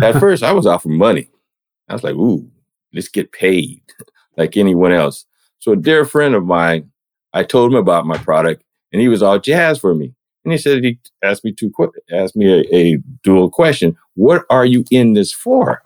At 0.03 0.15
first 0.19 0.43
I 0.43 0.53
was 0.53 0.67
out 0.67 0.83
for 0.83 0.89
money. 0.89 1.29
I 1.91 1.93
was 1.93 2.03
like, 2.03 2.15
ooh, 2.15 2.51
let's 2.95 3.09
get 3.09 3.33
paid 3.33 3.83
like 4.39 4.57
anyone 4.57 4.93
else. 4.93 5.27
So 5.59 5.73
a 5.73 5.77
dear 5.77 6.07
friend 6.07 6.35
of 6.35 6.47
mine, 6.47 6.91
I 7.35 7.43
told 7.43 7.71
him 7.71 7.77
about 7.77 8.07
my 8.07 8.17
product 8.17 8.65
and 8.93 9.03
he 9.03 9.09
was 9.09 9.23
all 9.23 9.39
jazz 9.39 9.79
for 9.79 9.95
me. 9.95 10.15
And 10.43 10.53
he 10.53 10.59
said 10.59 10.83
he 10.83 10.99
asked 11.23 11.45
me 11.45 11.53
to 11.53 11.93
ask 12.13 12.35
me 12.35 12.51
a, 12.51 12.75
a 12.75 12.99
dual 13.23 13.51
question. 13.51 13.95
What 14.15 14.47
are 14.49 14.65
you 14.65 14.87
in 14.91 15.13
this 15.13 15.31
for? 15.31 15.83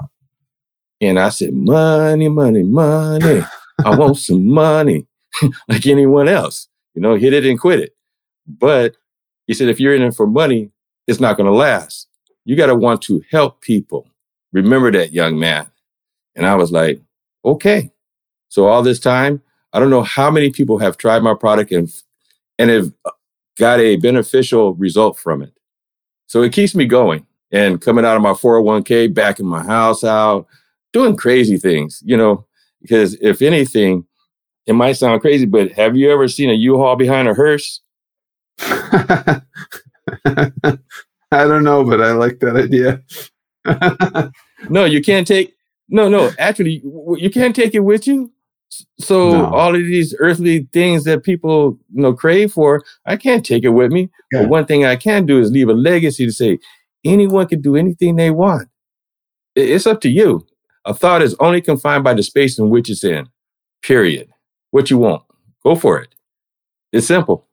And 1.01 1.19
I 1.19 1.31
said, 1.31 1.53
money, 1.55 2.29
money, 2.29 2.63
money. 2.63 3.43
I 3.85 3.97
want 3.97 4.17
some 4.19 4.47
money 4.47 5.09
like 5.69 5.87
anyone 5.89 6.29
else. 6.29 6.69
You 6.95 7.03
know, 7.03 7.17
hit 7.17 7.33
it 7.33 7.45
and 7.45 7.59
quit 7.59 7.81
it. 7.81 7.97
But 8.47 8.97
he 9.49 9.55
said, 9.55 9.69
if 9.69 9.81
you're 9.81 9.95
in 9.97 10.03
it 10.03 10.15
for 10.15 10.27
money, 10.29 10.71
it's 11.09 11.19
not 11.19 11.37
going 11.37 11.51
to 11.51 11.53
last. 11.53 12.09
You 12.49 12.57
got 12.57 12.69
to 12.69 12.75
want 12.75 13.03
to 13.03 13.23
help 13.31 13.61
people. 13.61 14.09
Remember 14.55 14.91
that, 14.93 15.13
young 15.13 15.39
man. 15.39 15.71
And 16.35 16.47
I 16.47 16.55
was 16.55 16.73
like, 16.73 16.99
okay. 17.45 17.93
So 18.49 18.69
all 18.69 18.83
this 18.83 18.99
time, 18.99 19.43
I 19.75 19.79
don't 19.79 19.91
know 19.91 20.03
how 20.03 20.31
many 20.31 20.49
people 20.49 20.79
have 20.79 20.97
tried 20.97 21.23
my 21.23 21.35
product 21.35 21.73
and 21.73 21.93
and 22.59 22.71
have 22.71 22.91
uh, 23.05 23.11
got 23.59 23.81
a 23.81 23.97
beneficial 23.97 24.73
result 24.77 25.19
from 25.19 25.43
it. 25.43 25.53
So 26.27 26.41
it 26.41 26.55
keeps 26.55 26.75
me 26.75 26.87
going 26.87 27.27
and 27.53 27.83
coming 27.83 28.07
out 28.07 28.17
of 28.17 28.23
my 28.23 28.33
401k, 28.33 29.13
back 29.13 29.41
in 29.41 29.47
my 29.47 29.63
house 29.63 30.03
out, 30.03 30.47
doing 30.95 31.19
crazy 31.19 31.59
things, 31.59 32.03
you 32.03 32.17
know, 32.17 32.47
because 32.81 33.13
if 33.21 33.43
anything, 33.43 34.07
it 34.65 34.73
might 34.73 34.93
sound 34.93 35.21
crazy, 35.21 35.45
but 35.45 35.73
have 35.73 35.99
you 35.99 36.11
ever 36.11 36.29
seen 36.29 36.49
a 36.49 36.55
U-Haul 36.55 36.97
behind 36.97 37.29
a 37.29 37.35
hearse? 37.35 37.83
I 41.31 41.45
don't 41.45 41.65
know, 41.65 41.85
but 41.85 42.01
I 42.01 42.13
like 42.13 42.41
that 42.41 42.57
idea. 42.57 43.03
no, 44.71 44.85
you 44.85 45.03
can't 45.03 45.27
take 45.27 45.55
no, 45.89 46.09
no, 46.09 46.31
actually 46.39 46.83
you 47.17 47.31
can't 47.31 47.57
take 47.57 47.75
it 47.75 47.81
with 47.81 48.07
you. 48.07 48.33
So 48.99 49.33
no. 49.33 49.47
all 49.47 49.75
of 49.75 49.81
these 49.81 50.15
earthly 50.19 50.69
things 50.73 51.05
that 51.05 51.25
people 51.25 51.79
you 51.93 52.03
know 52.03 52.13
crave 52.13 52.53
for, 52.53 52.83
I 53.07 53.17
can't 53.17 53.45
take 53.45 53.65
it 53.65 53.71
with 53.71 53.91
me. 53.91 54.11
Yeah. 54.31 54.43
But 54.43 54.51
one 54.51 54.67
thing 54.67 54.85
I 54.85 54.97
can 54.97 55.27
do 55.27 55.41
is 55.41 55.51
leave 55.51 55.69
a 55.69 55.75
legacy 55.75 56.27
to 56.27 56.33
say 56.33 56.59
anyone 57.05 57.47
can 57.47 57.61
do 57.61 57.77
anything 57.77 58.17
they 58.17 58.31
want. 58.31 58.69
It's 59.55 59.87
up 59.87 60.01
to 60.03 60.09
you. 60.09 60.47
A 60.85 60.95
thought 60.95 61.23
is 61.23 61.35
only 61.41 61.61
confined 61.61 62.05
by 62.05 62.15
the 62.15 62.23
space 62.23 62.59
in 62.59 62.71
which 62.71 62.89
it's 62.91 63.05
in. 63.05 63.29
Period. 63.83 64.29
What 64.71 64.91
you 64.91 64.99
want, 64.99 65.23
go 65.63 65.75
for 65.75 65.99
it. 65.99 66.15
It's 66.93 67.07
simple. 67.07 67.47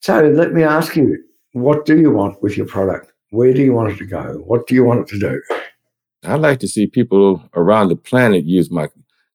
So 0.00 0.20
let 0.20 0.52
me 0.52 0.62
ask 0.62 0.94
you, 0.96 1.22
what 1.52 1.84
do 1.84 1.98
you 1.98 2.10
want 2.10 2.42
with 2.42 2.56
your 2.56 2.66
product? 2.66 3.12
Where 3.30 3.52
do 3.52 3.62
you 3.62 3.72
want 3.72 3.92
it 3.92 3.98
to 3.98 4.06
go? 4.06 4.42
What 4.46 4.66
do 4.66 4.74
you 4.74 4.84
want 4.84 5.00
it 5.00 5.08
to 5.08 5.18
do? 5.18 5.42
I'd 6.24 6.40
like 6.40 6.58
to 6.60 6.68
see 6.68 6.86
people 6.86 7.42
around 7.54 7.88
the 7.88 7.96
planet 7.96 8.44
use 8.44 8.70
my 8.70 8.88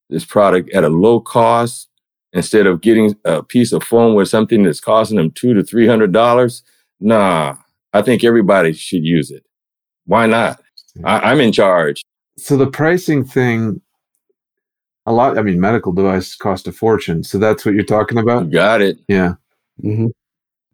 this 0.09 0.25
product 0.25 0.69
at 0.71 0.83
a 0.83 0.89
low 0.89 1.19
cost 1.19 1.89
instead 2.33 2.67
of 2.67 2.81
getting 2.81 3.15
a 3.25 3.41
piece 3.41 3.71
of 3.71 3.83
foam 3.83 4.15
with 4.15 4.27
something 4.27 4.63
that's 4.63 4.79
costing 4.79 5.17
them 5.17 5.31
two 5.31 5.53
to 5.53 5.63
three 5.63 5.87
hundred 5.87 6.11
dollars. 6.11 6.63
Nah, 6.99 7.55
I 7.93 8.01
think 8.01 8.23
everybody 8.23 8.73
should 8.73 9.03
use 9.03 9.31
it. 9.31 9.43
Why 10.05 10.25
not? 10.25 10.61
I, 11.03 11.31
I'm 11.31 11.39
in 11.39 11.51
charge. 11.51 12.03
So 12.37 12.57
the 12.57 12.67
pricing 12.67 13.23
thing, 13.23 13.81
a 15.05 15.13
lot. 15.13 15.37
I 15.37 15.41
mean, 15.41 15.59
medical 15.59 15.93
devices 15.93 16.35
cost 16.35 16.67
a 16.67 16.71
fortune. 16.71 17.23
So 17.23 17.37
that's 17.37 17.65
what 17.65 17.75
you're 17.75 17.83
talking 17.83 18.17
about. 18.17 18.45
You 18.45 18.51
got 18.51 18.81
it. 18.81 18.99
Yeah. 19.07 19.35
Mm-hmm. 19.83 20.07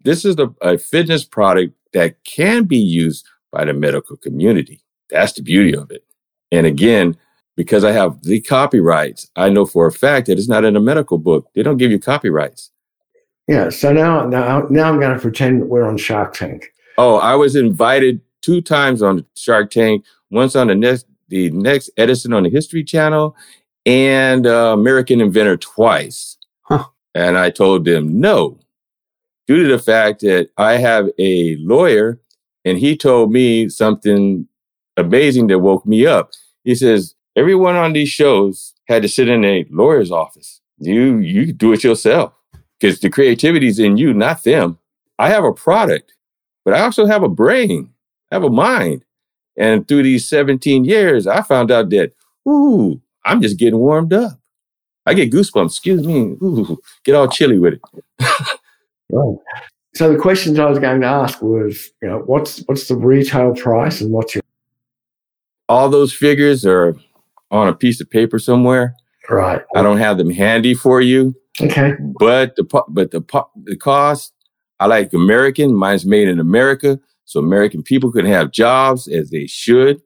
This 0.03 0.25
is 0.25 0.38
a, 0.38 0.53
a 0.62 0.77
fitness 0.77 1.24
product 1.24 1.74
that 1.94 2.24
can 2.24 2.65
be 2.65 2.77
used 2.77 3.27
by 3.51 3.65
the 3.65 3.74
medical 3.74 4.18
community. 4.18 4.82
That's 5.10 5.34
the 5.34 5.41
beauty 5.41 5.75
of 5.75 5.91
it. 5.91 6.06
And 6.51 6.65
again, 6.65 7.18
because 7.56 7.84
I 7.84 7.91
have 7.91 8.22
the 8.24 8.39
copyrights, 8.41 9.29
I 9.36 9.50
know 9.50 9.65
for 9.65 9.88
a 9.88 9.91
fact 9.91 10.27
that 10.27 10.38
it's 10.38 10.48
not 10.48 10.63
in 10.63 10.75
a 10.75 10.79
medical 10.79 11.18
book. 11.18 11.50
They 11.56 11.63
don't 11.63 11.77
give 11.77 11.91
you 11.91 12.00
copyrights. 12.00 12.72
Yeah. 13.48 13.70
So 13.70 13.91
now, 13.91 14.25
now, 14.25 14.68
now 14.70 14.89
I'm 14.89 15.00
going 15.00 15.13
to 15.13 15.20
pretend 15.20 15.68
we're 15.68 15.84
on 15.84 15.98
Shark 15.98 16.34
Tank. 16.34 16.72
Oh, 16.98 17.15
I 17.15 17.36
was 17.36 17.56
invited 17.56 18.22
two 18.41 18.62
times 18.62 19.01
on 19.01 19.25
Shark 19.36 19.72
Tank. 19.72 20.06
Once 20.29 20.56
on 20.56 20.68
the 20.68 20.75
next, 20.75 21.08
the 21.29 21.50
next 21.51 21.89
Edison 21.98 22.34
on 22.34 22.44
the 22.44 22.50
History 22.50 22.84
Channel, 22.84 23.36
and 23.86 24.46
uh, 24.46 24.74
American 24.74 25.20
Inventor 25.20 25.58
twice. 25.58 26.38
Huh. 26.62 26.86
And 27.15 27.38
I 27.38 27.50
told 27.50 27.86
them 27.86 28.20
no, 28.20 28.60
due 29.50 29.63
to 29.63 29.68
the 29.68 29.82
fact 29.82 30.22
that 30.22 30.48
I 30.60 30.74
have 30.77 31.10
a 31.18 31.56
lawyer, 31.56 32.22
and 32.65 32.77
he 32.77 32.96
told 32.96 33.32
me 33.32 33.68
something 33.68 34.48
amazing 34.96 35.48
that 35.48 35.58
woke 35.58 35.88
me 35.88 36.06
up. 36.06 36.29
He 36.63 36.75
says, 36.75 37.15
everyone 37.36 37.75
on 37.75 37.94
these 37.94 38.10
shows 38.10 38.75
had 38.88 39.01
to 39.01 39.10
sit 39.10 39.27
in 39.27 39.44
a 39.44 39.65
lawyer's 39.72 40.12
office. 40.12 40.62
You 40.77 41.18
you 41.18 41.51
do 41.51 41.74
it 41.74 41.84
yourself 41.84 42.32
because 42.79 43.00
the 43.00 43.10
creativity 43.10 43.68
is 43.68 43.79
in 43.79 43.98
you, 43.98 44.13
not 44.13 44.44
them. 44.44 44.77
I 45.18 45.29
have 45.29 45.44
a 45.44 45.51
product, 45.51 46.13
but 46.63 46.75
I 46.75 46.82
also 46.82 47.08
have 47.08 47.24
a 47.24 47.27
brain. 47.27 47.89
I 48.32 48.36
have 48.36 48.44
a 48.44 48.51
mind. 48.51 49.03
And 49.58 49.88
through 49.88 50.03
these 50.03 50.29
17 50.29 50.86
years, 50.86 51.25
I 51.25 51.41
found 51.41 51.72
out 51.72 51.89
that, 51.89 52.13
ooh, 52.48 53.01
I'm 53.25 53.41
just 53.41 53.58
getting 53.58 53.79
warmed 53.79 54.13
up. 54.13 54.39
I 55.08 55.15
get 55.15 55.32
goosebumps. 55.32 55.72
Excuse 55.72 56.06
me. 56.06 56.38
Ooh, 56.44 56.77
get 57.03 57.15
all 57.15 57.27
chilly 57.27 57.58
with 57.58 57.74
it. 57.74 57.82
right. 59.12 59.38
So 59.96 60.12
the 60.13 60.20
questions 60.20 60.60
I 60.60 60.70
was 60.70 60.80
going 60.80 61.01
to 61.01 61.08
ask 61.08 61.42
was, 61.42 61.89
you 62.01 62.08
know, 62.08 62.20
what's 62.20 62.60
what's 62.68 62.88
the 62.88 62.96
retail 62.96 63.54
price 63.56 64.01
and 64.01 64.12
what's 64.12 64.36
your 64.36 64.44
all 65.68 65.89
those 65.89 66.13
figures 66.13 66.66
are 66.66 66.96
on 67.51 67.68
a 67.68 67.74
piece 67.74 68.01
of 68.01 68.10
paper 68.10 68.39
somewhere. 68.39 68.96
Right. 69.30 69.62
I 69.75 69.84
don't 69.84 69.98
have 69.98 70.18
them 70.18 70.32
handy 70.32 70.74
for 70.74 71.01
you. 71.01 71.36
Okay. 71.62 71.94
But 72.20 72.56
the 72.56 72.63
but 72.89 73.12
the 73.12 73.22
the 73.63 73.78
cost, 73.78 74.34
I 74.80 74.88
like 74.88 75.13
American. 75.13 75.75
Mine's 75.75 76.06
made 76.06 76.28
in 76.28 76.39
America, 76.39 77.00
so 77.25 77.39
American 77.39 77.84
people 77.84 78.12
can 78.12 78.25
have 78.25 78.51
jobs 78.51 79.08
as 79.08 79.30
they 79.30 79.46
should. 79.46 80.01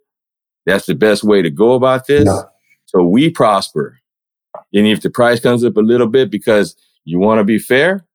That's 0.65 0.85
the 0.85 0.95
best 0.95 1.23
way 1.23 1.41
to 1.41 1.49
go 1.49 1.73
about 1.73 2.07
this. 2.07 2.25
Yeah. 2.25 2.41
So 2.85 3.03
we 3.03 3.29
prosper. 3.29 3.99
And 4.73 4.87
if 4.87 5.01
the 5.01 5.09
price 5.09 5.39
comes 5.39 5.63
up 5.63 5.77
a 5.77 5.81
little 5.81 6.07
bit 6.07 6.29
because 6.29 6.75
you 7.05 7.19
want 7.19 7.39
to 7.39 7.43
be 7.43 7.59
fair, 7.59 8.05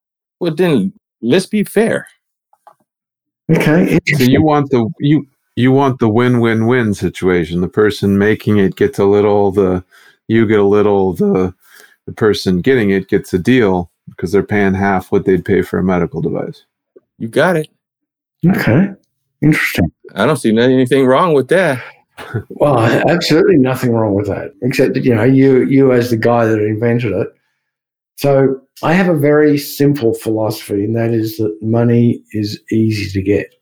well 0.40 0.54
then 0.54 0.92
let's 1.21 1.47
be 1.47 1.64
fair. 1.64 2.07
Okay. 3.50 3.99
So 4.14 4.25
you 4.25 4.42
want 4.42 4.71
the 4.71 4.88
you 5.00 5.26
you 5.57 5.73
want 5.73 5.99
the 5.99 6.09
win-win-win 6.09 6.95
situation. 6.95 7.61
The 7.61 7.68
person 7.68 8.18
making 8.18 8.59
it 8.59 8.76
gets 8.76 8.99
a 8.99 9.04
little, 9.04 9.50
the 9.50 9.83
you 10.28 10.47
get 10.47 10.61
a 10.61 10.64
little, 10.64 11.14
the 11.14 11.54
the 12.07 12.12
person 12.12 12.61
getting 12.61 12.90
it 12.90 13.09
gets 13.09 13.35
a 13.35 13.38
deal 13.38 13.90
because 14.09 14.33
they're 14.33 14.42
paying 14.42 14.75
half 14.75 15.11
what 15.11 15.25
they'd 15.25 15.45
pay 15.45 15.62
for 15.62 15.78
a 15.78 15.85
medical 15.85 16.21
device. 16.21 16.64
You 17.18 17.28
got 17.28 17.57
it. 17.57 17.68
Okay. 18.47 18.90
Interesting. 19.42 19.92
I 20.14 20.26
don't 20.26 20.37
see 20.37 20.57
anything 20.57 21.07
wrong 21.07 21.35
with 21.35 21.49
that. 21.49 21.83
well, 22.50 22.78
absolutely 23.09 23.57
nothing 23.57 23.92
wrong 23.92 24.14
with 24.14 24.26
that, 24.26 24.52
except 24.62 24.95
that 24.95 25.04
you 25.04 25.14
know 25.14 25.25
you 25.25 25.64
you 25.64 25.92
as 25.92 26.11
the 26.11 26.16
guy 26.16 26.45
that 26.47 26.61
invented 26.61 27.12
it. 27.12 27.28
So 28.18 28.60
I 28.82 28.94
have 28.94 29.08
a 29.08 29.16
very 29.16 29.56
simple 29.56 30.12
philosophy, 30.12 30.84
and 30.84 30.96
that 30.96 31.10
is 31.10 31.37
that 31.37 31.56
money 31.62 32.20
is 32.32 32.60
easy 32.72 33.08
to 33.12 33.22
get. 33.22 33.54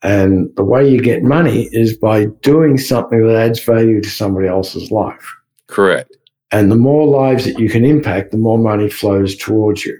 And 0.00 0.48
the 0.54 0.62
way 0.62 0.88
you 0.88 1.00
get 1.00 1.24
money 1.24 1.68
is 1.72 1.96
by 1.96 2.26
doing 2.40 2.78
something 2.78 3.26
that 3.26 3.34
adds 3.34 3.58
value 3.64 4.00
to 4.00 4.08
somebody 4.08 4.46
else's 4.46 4.92
life. 4.92 5.34
Correct. 5.66 6.16
And 6.52 6.70
the 6.70 6.76
more 6.76 7.04
lives 7.04 7.46
that 7.46 7.58
you 7.58 7.68
can 7.68 7.84
impact, 7.84 8.30
the 8.30 8.36
more 8.36 8.58
money 8.58 8.88
flows 8.88 9.36
towards 9.36 9.84
you. 9.84 9.98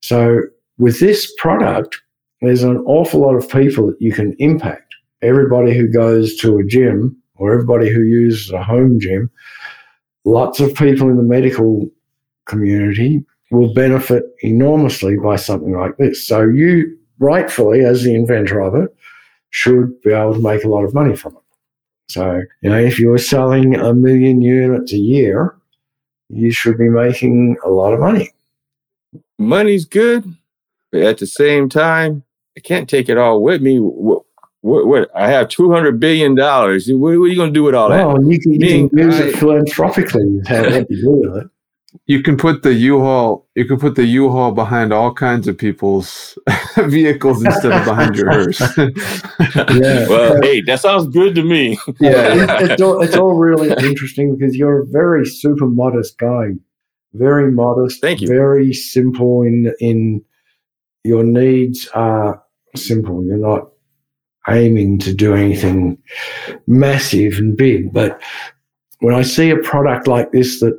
So 0.00 0.40
with 0.78 0.98
this 1.00 1.30
product, 1.36 2.00
there's 2.40 2.62
an 2.62 2.78
awful 2.86 3.20
lot 3.20 3.34
of 3.34 3.50
people 3.50 3.88
that 3.88 4.00
you 4.00 4.14
can 4.14 4.34
impact. 4.38 4.94
Everybody 5.20 5.76
who 5.76 5.92
goes 5.92 6.36
to 6.36 6.56
a 6.56 6.64
gym 6.64 7.14
or 7.34 7.52
everybody 7.52 7.90
who 7.90 8.00
uses 8.00 8.50
a 8.50 8.62
home 8.62 8.98
gym, 8.98 9.30
lots 10.24 10.58
of 10.58 10.74
people 10.74 11.10
in 11.10 11.18
the 11.18 11.22
medical 11.22 11.86
community 12.46 13.24
will 13.50 13.72
benefit 13.74 14.24
enormously 14.42 15.16
by 15.16 15.36
something 15.36 15.76
like 15.76 15.96
this. 15.96 16.26
So 16.26 16.42
you 16.42 16.96
rightfully, 17.18 17.84
as 17.84 18.02
the 18.02 18.14
inventor 18.14 18.60
of 18.60 18.74
it, 18.74 18.94
should 19.50 20.00
be 20.02 20.12
able 20.12 20.34
to 20.34 20.40
make 20.40 20.64
a 20.64 20.68
lot 20.68 20.84
of 20.84 20.94
money 20.94 21.16
from 21.16 21.36
it. 21.36 21.42
So, 22.08 22.42
you 22.62 22.70
know, 22.70 22.78
if 22.78 22.98
you're 22.98 23.18
selling 23.18 23.74
a 23.76 23.92
million 23.92 24.40
units 24.40 24.92
a 24.92 24.96
year, 24.96 25.56
you 26.28 26.50
should 26.50 26.78
be 26.78 26.88
making 26.88 27.56
a 27.64 27.68
lot 27.68 27.92
of 27.92 28.00
money. 28.00 28.30
Money's 29.38 29.84
good, 29.84 30.24
but 30.92 31.02
at 31.02 31.18
the 31.18 31.26
same 31.26 31.68
time, 31.68 32.24
I 32.56 32.60
can't 32.60 32.88
take 32.88 33.08
it 33.08 33.18
all 33.18 33.42
with 33.42 33.62
me. 33.62 33.78
What, 33.78 34.22
what, 34.60 34.86
what 34.86 35.10
I 35.14 35.30
have 35.30 35.48
two 35.48 35.72
hundred 35.72 35.98
billion 35.98 36.34
dollars. 36.34 36.88
What, 36.88 36.98
what, 36.98 37.10
are 37.10 37.26
you 37.26 37.36
going 37.36 37.50
to 37.50 37.54
do 37.54 37.64
with 37.64 37.74
all 37.74 37.90
well, 37.90 38.14
that? 38.14 38.26
you 38.26 38.38
can, 38.38 38.52
you 38.52 38.88
can 38.88 38.98
use 38.98 39.20
I, 39.20 39.24
it 39.24 39.36
philanthropically. 39.36 40.40
How 40.46 40.62
to 40.62 40.84
do 40.84 41.10
with 41.10 41.44
it 41.44 41.50
you 42.06 42.22
can 42.22 42.36
put 42.36 42.62
the 42.62 42.72
U-Haul 42.72 43.48
you 43.54 43.64
can 43.64 43.78
put 43.78 43.94
the 43.94 44.04
U-Haul 44.04 44.52
behind 44.52 44.92
all 44.92 45.12
kinds 45.12 45.48
of 45.48 45.58
people's 45.58 46.38
vehicles 46.76 47.44
instead 47.44 47.72
of 47.72 47.84
behind 47.84 48.16
yours. 48.16 48.60
yeah. 48.78 50.08
Well, 50.08 50.40
hey, 50.42 50.60
that 50.62 50.80
sounds 50.80 51.08
good 51.08 51.34
to 51.34 51.42
me. 51.42 51.78
Yeah, 51.98 52.34
it's, 52.34 52.72
it's, 52.72 52.82
all, 52.82 53.02
it's 53.02 53.16
all 53.16 53.34
really 53.34 53.70
interesting 53.84 54.36
because 54.36 54.56
you're 54.56 54.82
a 54.82 54.86
very 54.86 55.26
super 55.26 55.66
modest 55.66 56.18
guy, 56.18 56.50
very 57.14 57.50
modest. 57.50 58.00
Thank 58.00 58.20
you. 58.20 58.28
Very 58.28 58.72
simple 58.72 59.42
in 59.42 59.74
in 59.80 60.24
your 61.04 61.24
needs 61.24 61.88
are 61.94 62.42
simple. 62.76 63.24
You're 63.24 63.36
not 63.36 63.68
aiming 64.48 64.98
to 65.00 65.12
do 65.12 65.34
anything 65.34 65.98
massive 66.66 67.38
and 67.38 67.56
big, 67.56 67.92
but 67.92 68.20
when 69.00 69.14
I 69.14 69.22
see 69.22 69.50
a 69.50 69.56
product 69.56 70.06
like 70.06 70.32
this 70.32 70.60
that 70.60 70.78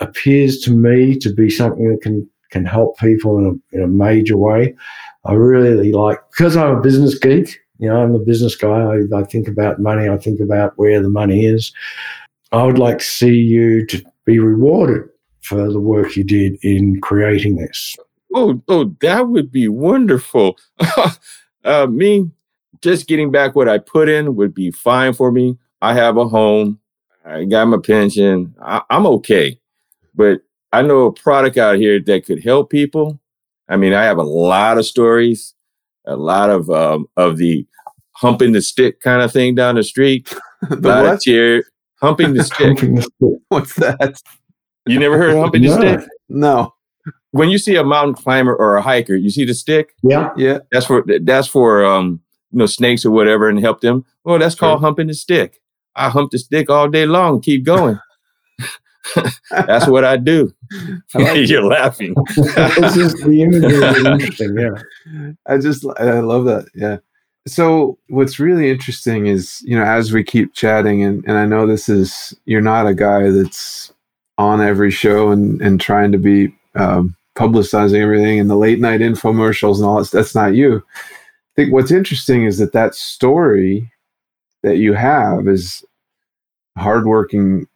appears 0.00 0.60
to 0.60 0.70
me 0.72 1.18
to 1.18 1.32
be 1.32 1.50
something 1.50 1.90
that 1.90 2.02
can 2.02 2.28
can 2.50 2.64
help 2.64 2.98
people 2.98 3.36
in 3.38 3.46
a, 3.46 3.76
in 3.76 3.82
a 3.82 3.88
major 3.88 4.36
way. 4.36 4.74
I 5.24 5.34
really 5.34 5.92
like 5.92 6.18
because 6.30 6.56
I'm 6.56 6.76
a 6.76 6.80
business 6.80 7.18
geek. 7.18 7.60
You 7.78 7.88
know, 7.88 8.02
I'm 8.02 8.14
a 8.14 8.18
business 8.18 8.56
guy. 8.56 8.68
I, 8.68 9.02
I 9.14 9.24
think 9.24 9.46
about 9.46 9.80
money. 9.80 10.08
I 10.08 10.16
think 10.16 10.40
about 10.40 10.72
where 10.76 11.00
the 11.00 11.10
money 11.10 11.46
is. 11.46 11.72
I 12.50 12.64
would 12.64 12.78
like 12.78 12.98
to 12.98 13.04
see 13.04 13.34
you 13.34 13.86
to 13.86 14.02
be 14.24 14.38
rewarded 14.38 15.08
for 15.42 15.70
the 15.70 15.80
work 15.80 16.16
you 16.16 16.24
did 16.24 16.58
in 16.62 17.00
creating 17.00 17.56
this. 17.56 17.96
Oh, 18.34 18.60
oh, 18.68 18.96
that 19.00 19.28
would 19.28 19.50
be 19.50 19.68
wonderful. 19.68 20.58
uh, 21.64 21.86
me 21.86 22.30
just 22.82 23.06
getting 23.06 23.30
back 23.30 23.54
what 23.54 23.68
I 23.68 23.78
put 23.78 24.08
in 24.08 24.36
would 24.36 24.54
be 24.54 24.70
fine 24.70 25.12
for 25.12 25.30
me. 25.30 25.58
I 25.80 25.94
have 25.94 26.16
a 26.16 26.28
home. 26.28 26.80
I 27.24 27.44
got 27.44 27.66
my 27.66 27.78
pension. 27.78 28.54
I, 28.60 28.82
I'm 28.90 29.06
okay. 29.06 29.58
But 30.18 30.40
I 30.72 30.82
know 30.82 31.06
a 31.06 31.12
product 31.12 31.56
out 31.56 31.76
here 31.76 32.00
that 32.00 32.26
could 32.26 32.42
help 32.42 32.70
people. 32.70 33.20
I 33.68 33.76
mean, 33.76 33.94
I 33.94 34.02
have 34.02 34.18
a 34.18 34.24
lot 34.24 34.76
of 34.76 34.84
stories, 34.84 35.54
a 36.06 36.16
lot 36.16 36.50
of 36.50 36.68
um, 36.68 37.06
of 37.16 37.38
the 37.38 37.64
humping 38.16 38.52
the 38.52 38.60
stick 38.60 39.00
kind 39.00 39.22
of 39.22 39.32
thing 39.32 39.54
down 39.54 39.76
the 39.76 39.84
street. 39.84 40.28
the 40.68 40.76
what? 40.80 41.20
Cheer, 41.20 41.64
humping 42.02 42.34
the 42.34 42.44
stick. 42.52 42.66
humping 42.66 42.96
the 42.96 43.02
stick. 43.02 43.40
What's 43.48 43.74
that? 43.76 44.20
You 44.86 44.98
never 44.98 45.16
heard 45.16 45.30
of 45.30 45.38
humping 45.38 45.62
no. 45.62 45.76
the 45.76 46.00
stick? 46.00 46.08
No. 46.28 46.74
When 47.30 47.50
you 47.50 47.58
see 47.58 47.76
a 47.76 47.84
mountain 47.84 48.14
climber 48.14 48.56
or 48.56 48.76
a 48.76 48.82
hiker, 48.82 49.14
you 49.14 49.30
see 49.30 49.44
the 49.44 49.54
stick. 49.54 49.94
Yeah, 50.02 50.30
yeah. 50.36 50.58
That's 50.72 50.86
for 50.86 51.04
that's 51.22 51.46
for 51.46 51.84
um 51.84 52.20
you 52.50 52.58
know 52.58 52.66
snakes 52.66 53.06
or 53.06 53.12
whatever 53.12 53.48
and 53.48 53.60
help 53.60 53.82
them. 53.82 54.04
Well, 54.24 54.38
that's 54.38 54.56
called 54.56 54.80
sure. 54.80 54.86
humping 54.86 55.06
the 55.06 55.14
stick. 55.14 55.60
I 55.94 56.08
hump 56.08 56.32
the 56.32 56.38
stick 56.38 56.70
all 56.70 56.88
day 56.88 57.06
long, 57.06 57.40
keep 57.40 57.64
going. 57.64 58.00
That's 59.50 59.86
what 59.86 60.04
I 60.04 60.16
do. 60.16 60.52
I 61.14 61.18
like 61.18 61.48
You're 61.48 61.64
laughing. 61.64 62.14
it's 62.36 62.94
just 62.94 63.16
the 63.24 63.42
imagery 63.42 63.74
is 63.74 64.04
interesting. 64.04 64.58
Yeah. 64.58 65.32
I 65.46 65.58
just, 65.58 65.86
I 65.98 66.20
love 66.20 66.44
that. 66.46 66.66
Yeah. 66.74 66.98
So 67.46 67.98
what's 68.08 68.38
really 68.38 68.70
interesting 68.70 69.26
is, 69.26 69.62
you 69.64 69.78
know, 69.78 69.84
as 69.84 70.12
we 70.12 70.22
keep 70.22 70.52
chatting, 70.54 71.02
and, 71.02 71.24
and 71.26 71.38
I 71.38 71.46
know 71.46 71.66
this 71.66 71.88
is, 71.88 72.34
you're 72.44 72.60
not 72.60 72.86
a 72.86 72.94
guy 72.94 73.30
that's 73.30 73.92
on 74.36 74.60
every 74.60 74.90
show 74.90 75.30
and, 75.30 75.60
and 75.62 75.80
trying 75.80 76.12
to 76.12 76.18
be 76.18 76.54
um, 76.74 77.16
publicizing 77.36 78.00
everything 78.00 78.38
and 78.38 78.50
the 78.50 78.56
late 78.56 78.80
night 78.80 79.00
infomercials 79.00 79.76
and 79.76 79.84
all 79.84 80.02
that. 80.02 80.10
That's 80.10 80.34
not 80.34 80.54
you. 80.54 80.82
I 80.96 81.62
think 81.62 81.72
what's 81.72 81.90
interesting 81.90 82.44
is 82.44 82.58
that 82.58 82.72
that 82.72 82.94
story 82.94 83.90
that 84.62 84.76
you 84.76 84.92
have 84.92 85.48
is 85.48 85.84
hardworking 86.76 87.66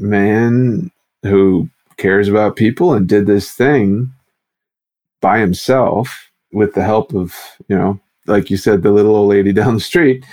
man 0.00 0.90
who 1.22 1.68
cares 1.96 2.28
about 2.28 2.56
people 2.56 2.94
and 2.94 3.08
did 3.08 3.26
this 3.26 3.52
thing 3.52 4.12
by 5.20 5.38
himself 5.38 6.30
with 6.52 6.74
the 6.74 6.82
help 6.82 7.14
of 7.14 7.36
you 7.68 7.76
know 7.76 8.00
like 8.26 8.50
you 8.50 8.56
said 8.56 8.82
the 8.82 8.90
little 8.90 9.14
old 9.14 9.28
lady 9.28 9.52
down 9.60 9.74
the 9.74 9.80
street 9.80 10.24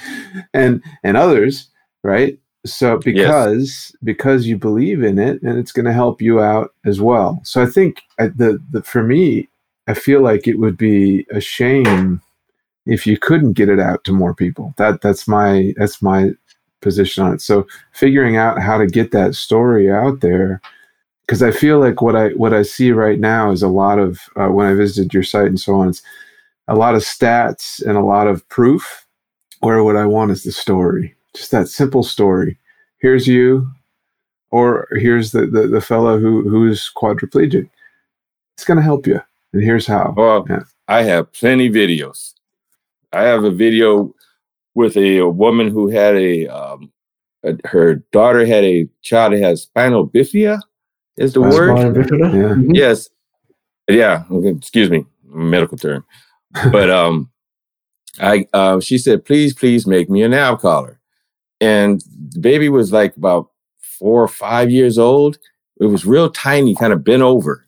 and 0.53 0.81
and 1.03 1.17
others 1.17 1.69
right? 2.07 2.39
So 2.65 2.97
because 2.97 3.61
yes. 3.61 3.95
because 4.03 4.47
you 4.47 4.57
believe 4.57 5.03
in 5.03 5.19
it 5.19 5.41
and 5.41 5.57
it's 5.57 5.71
going 5.71 5.85
to 5.85 5.93
help 5.93 6.21
you 6.21 6.41
out 6.41 6.73
as 6.85 6.99
well. 6.99 7.39
So 7.43 7.61
i 7.61 7.65
think 7.65 8.01
I, 8.19 8.27
the, 8.27 8.61
the 8.71 8.81
for 8.83 9.03
me 9.03 9.47
i 9.87 9.93
feel 9.93 10.21
like 10.21 10.47
it 10.47 10.59
would 10.59 10.77
be 10.77 11.25
a 11.31 11.39
shame 11.39 12.21
if 12.85 13.05
you 13.05 13.17
couldn't 13.17 13.53
get 13.53 13.69
it 13.69 13.79
out 13.79 14.03
to 14.05 14.11
more 14.11 14.33
people. 14.33 14.73
That 14.77 15.01
that's 15.01 15.27
my 15.27 15.73
that's 15.77 16.01
my 16.01 16.31
position 16.81 17.23
on 17.23 17.33
it. 17.33 17.41
So 17.41 17.67
figuring 17.93 18.37
out 18.37 18.61
how 18.61 18.77
to 18.77 18.87
get 18.87 19.11
that 19.11 19.35
story 19.35 19.91
out 19.91 20.21
there, 20.21 20.61
because 21.25 21.43
I 21.43 21.51
feel 21.51 21.79
like 21.79 22.01
what 22.01 22.15
I 22.15 22.29
what 22.29 22.53
I 22.53 22.63
see 22.63 22.91
right 22.91 23.19
now 23.19 23.51
is 23.51 23.61
a 23.61 23.67
lot 23.67 23.99
of 23.99 24.21
uh, 24.35 24.47
when 24.47 24.67
I 24.67 24.73
visited 24.73 25.13
your 25.13 25.23
site 25.23 25.47
and 25.47 25.59
so 25.59 25.75
on, 25.75 25.89
it's 25.89 26.01
a 26.67 26.75
lot 26.75 26.95
of 26.95 27.01
stats 27.01 27.83
and 27.85 27.97
a 27.97 28.03
lot 28.03 28.27
of 28.27 28.47
proof. 28.49 29.05
Where 29.59 29.83
what 29.83 29.95
I 29.95 30.05
want 30.05 30.31
is 30.31 30.43
the 30.43 30.51
story, 30.51 31.15
just 31.33 31.51
that 31.51 31.67
simple 31.67 32.03
story. 32.03 32.59
Here's 32.99 33.25
you, 33.27 33.67
or 34.51 34.87
here's 34.91 35.31
the 35.31 35.47
the, 35.47 35.67
the 35.67 35.81
fellow 35.81 36.19
who 36.19 36.47
who's 36.47 36.91
quadriplegic. 36.95 37.67
It's 38.55 38.65
going 38.65 38.77
to 38.77 38.83
help 38.83 39.07
you, 39.07 39.19
and 39.53 39.63
here's 39.63 39.87
how. 39.87 40.13
Well, 40.15 40.45
yeah. 40.49 40.63
I 40.87 41.03
have 41.03 41.33
plenty 41.33 41.69
videos. 41.69 42.33
I 43.13 43.23
have 43.23 43.43
a 43.43 43.51
video 43.51 44.13
with 44.77 44.95
a, 44.95 45.17
a 45.17 45.27
woman 45.27 45.69
who 45.69 45.89
had 45.89 46.15
a, 46.15 46.45
um, 46.47 46.91
a, 47.43 47.55
her 47.67 47.95
daughter 48.11 48.45
had 48.45 48.63
a 48.63 48.87
child 49.01 49.33
that 49.33 49.41
has 49.41 49.63
spinal 49.63 50.07
bifida. 50.07 50.61
Is 51.17 51.33
the 51.33 51.41
word? 51.41 51.75
Bifida? 51.95 52.31
Yeah. 52.31 52.49
Mm-hmm. 52.49 52.75
Yes. 52.75 53.09
Yeah. 53.89 54.23
Excuse 54.29 54.91
me, 54.91 55.03
medical 55.25 55.79
term. 55.79 56.05
but 56.71 56.91
um, 56.91 57.31
I 58.19 58.45
uh, 58.53 58.79
she 58.79 58.99
said, 58.99 59.25
please, 59.25 59.55
please 59.55 59.87
make 59.87 60.11
me 60.11 60.21
an 60.21 60.35
ab 60.35 60.59
collar. 60.59 60.99
And 61.59 62.03
the 62.29 62.39
baby 62.39 62.69
was 62.69 62.93
like 62.93 63.17
about 63.17 63.49
four 63.79 64.21
or 64.21 64.27
five 64.27 64.69
years 64.69 64.99
old. 64.99 65.39
It 65.81 65.87
was 65.87 66.05
real 66.05 66.29
tiny, 66.29 66.75
kind 66.75 66.93
of 66.93 67.03
bent 67.03 67.23
over. 67.23 67.65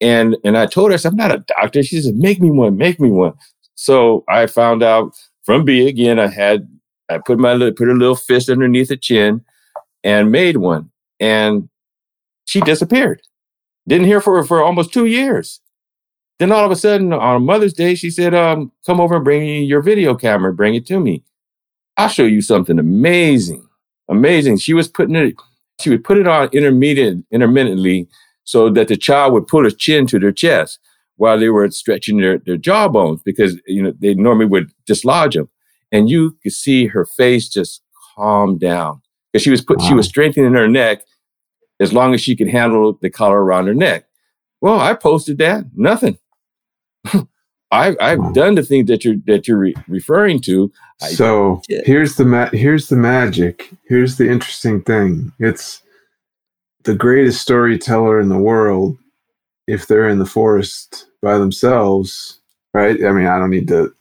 And 0.00 0.36
and 0.42 0.58
I 0.58 0.66
told 0.66 0.90
her, 0.90 0.94
I 0.94 0.96
said, 0.96 1.12
I'm 1.12 1.16
not 1.16 1.30
a 1.30 1.44
doctor. 1.46 1.84
She 1.84 2.00
said, 2.00 2.16
make 2.16 2.40
me 2.40 2.50
one, 2.50 2.76
make 2.76 2.98
me 2.98 3.10
one. 3.10 3.34
So 3.76 4.24
I 4.28 4.46
found 4.46 4.82
out 4.82 5.14
from 5.44 5.64
B 5.64 5.88
again, 5.88 6.18
I 6.18 6.28
had 6.28 6.68
I 7.08 7.18
put 7.18 7.38
my 7.38 7.54
put 7.70 7.88
a 7.88 7.92
little 7.92 8.16
fist 8.16 8.48
underneath 8.48 8.88
the 8.88 8.96
chin 8.96 9.44
and 10.04 10.30
made 10.30 10.56
one, 10.56 10.90
and 11.18 11.68
she 12.46 12.60
disappeared. 12.60 13.22
Didn't 13.88 14.06
hear 14.06 14.20
from 14.20 14.34
her 14.34 14.44
for 14.44 14.62
almost 14.62 14.92
two 14.92 15.06
years. 15.06 15.60
Then 16.38 16.52
all 16.52 16.64
of 16.64 16.70
a 16.70 16.76
sudden, 16.76 17.12
on 17.12 17.44
Mother's 17.44 17.74
Day, 17.74 17.94
she 17.94 18.10
said, 18.10 18.34
um, 18.34 18.72
"Come 18.86 19.00
over 19.00 19.16
and 19.16 19.24
bring 19.24 19.40
me 19.40 19.64
your 19.64 19.82
video 19.82 20.14
camera. 20.14 20.52
Bring 20.52 20.74
it 20.74 20.86
to 20.86 21.00
me. 21.00 21.22
I'll 21.96 22.08
show 22.08 22.24
you 22.24 22.40
something 22.40 22.78
amazing, 22.78 23.66
amazing." 24.08 24.58
She 24.58 24.72
was 24.72 24.88
putting 24.88 25.16
it. 25.16 25.34
She 25.80 25.90
would 25.90 26.04
put 26.04 26.18
it 26.18 26.26
on 26.26 26.48
intermediate, 26.52 27.18
intermittently, 27.30 28.08
so 28.44 28.70
that 28.70 28.88
the 28.88 28.96
child 28.96 29.32
would 29.32 29.46
put 29.46 29.64
her 29.64 29.70
chin 29.70 30.06
to 30.08 30.18
their 30.18 30.32
chest 30.32 30.78
while 31.20 31.38
they 31.38 31.50
were 31.50 31.70
stretching 31.70 32.16
their, 32.16 32.38
their 32.38 32.56
jawbones 32.56 33.22
because, 33.22 33.60
you 33.66 33.82
know, 33.82 33.92
they 33.98 34.14
normally 34.14 34.46
would 34.46 34.72
dislodge 34.86 35.34
them. 35.34 35.50
And 35.92 36.08
you 36.08 36.38
could 36.42 36.54
see 36.54 36.86
her 36.86 37.04
face 37.04 37.46
just 37.46 37.82
calm 38.16 38.56
down 38.56 39.02
because 39.30 39.42
she 39.42 39.50
was 39.50 39.60
put, 39.60 39.80
wow. 39.80 39.86
she 39.86 39.92
was 39.92 40.08
strengthening 40.08 40.54
her 40.54 40.66
neck 40.66 41.02
as 41.78 41.92
long 41.92 42.14
as 42.14 42.22
she 42.22 42.34
could 42.34 42.48
handle 42.48 42.98
the 43.02 43.10
collar 43.10 43.44
around 43.44 43.66
her 43.66 43.74
neck. 43.74 44.06
Well, 44.62 44.80
I 44.80 44.94
posted 44.94 45.36
that, 45.38 45.66
nothing. 45.74 46.16
I, 47.70 47.94
I've 48.00 48.18
wow. 48.18 48.32
done 48.32 48.54
the 48.54 48.62
thing 48.62 48.86
that 48.86 49.04
you're 49.04 49.16
that 49.26 49.46
you're 49.46 49.58
re- 49.58 49.74
referring 49.88 50.40
to. 50.42 50.72
so 51.00 51.60
here's 51.68 52.16
the 52.16 52.24
ma- 52.24 52.50
here's 52.50 52.88
the 52.88 52.96
magic. 52.96 53.70
Here's 53.86 54.16
the 54.16 54.28
interesting 54.28 54.82
thing. 54.82 55.32
It's 55.38 55.82
the 56.84 56.94
greatest 56.94 57.42
storyteller 57.42 58.18
in 58.18 58.30
the 58.30 58.38
world 58.38 58.96
if 59.70 59.86
they're 59.86 60.08
in 60.08 60.18
the 60.18 60.26
forest 60.26 61.06
by 61.22 61.38
themselves, 61.38 62.40
right? 62.74 63.02
I 63.04 63.12
mean, 63.12 63.26
I 63.26 63.38
don't 63.38 63.50
need 63.50 63.68
to. 63.68 63.94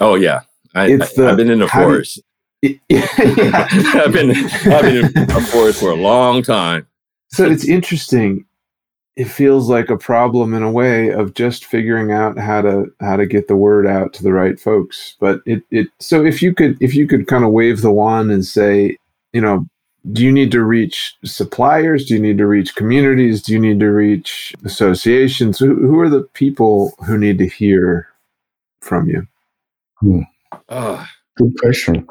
Oh 0.00 0.14
yeah, 0.14 0.40
I, 0.74 0.90
it's 0.90 1.14
the, 1.14 1.28
I've 1.28 1.36
been 1.36 1.50
in 1.50 1.60
the 1.60 1.68
forest. 1.68 2.20
You, 2.62 2.78
yeah. 2.88 3.06
I've 3.18 4.12
been 4.12 4.30
I've 4.30 4.82
been 4.82 5.06
in 5.06 5.30
a 5.30 5.40
forest 5.40 5.80
for 5.80 5.90
a 5.90 5.96
long 5.96 6.42
time. 6.42 6.86
So 7.28 7.44
it's 7.44 7.64
interesting. 7.64 8.44
it 9.16 9.26
feels 9.26 9.68
like 9.68 9.90
a 9.90 9.96
problem 9.96 10.54
in 10.54 10.62
a 10.62 10.70
way 10.70 11.10
of 11.10 11.34
just 11.34 11.66
figuring 11.66 12.12
out 12.12 12.38
how 12.38 12.62
to 12.62 12.86
how 13.00 13.16
to 13.16 13.26
get 13.26 13.48
the 13.48 13.56
word 13.56 13.86
out 13.86 14.12
to 14.14 14.22
the 14.22 14.32
right 14.32 14.58
folks 14.58 15.16
but 15.20 15.40
it 15.44 15.62
it 15.70 15.88
so 15.98 16.24
if 16.24 16.40
you 16.40 16.54
could 16.54 16.76
if 16.80 16.94
you 16.94 17.06
could 17.06 17.26
kind 17.26 17.44
of 17.44 17.50
wave 17.50 17.82
the 17.82 17.92
wand 17.92 18.30
and 18.30 18.44
say 18.44 18.96
you 19.32 19.40
know 19.40 19.66
do 20.10 20.24
you 20.24 20.32
need 20.32 20.50
to 20.52 20.62
reach 20.64 21.16
suppliers? 21.24 22.06
Do 22.06 22.14
you 22.14 22.20
need 22.20 22.38
to 22.38 22.46
reach 22.46 22.74
communities? 22.74 23.42
Do 23.42 23.52
you 23.52 23.58
need 23.58 23.78
to 23.80 23.90
reach 23.90 24.54
associations? 24.64 25.58
Who, 25.58 25.74
who 25.76 26.00
are 26.00 26.08
the 26.08 26.22
people 26.34 26.92
who 27.06 27.16
need 27.16 27.38
to 27.38 27.48
hear 27.48 28.08
from 28.80 29.08
you? 29.08 29.28
Hmm. 30.00 30.22
uh, 30.68 31.06
good 31.36 31.54
question. 31.60 32.06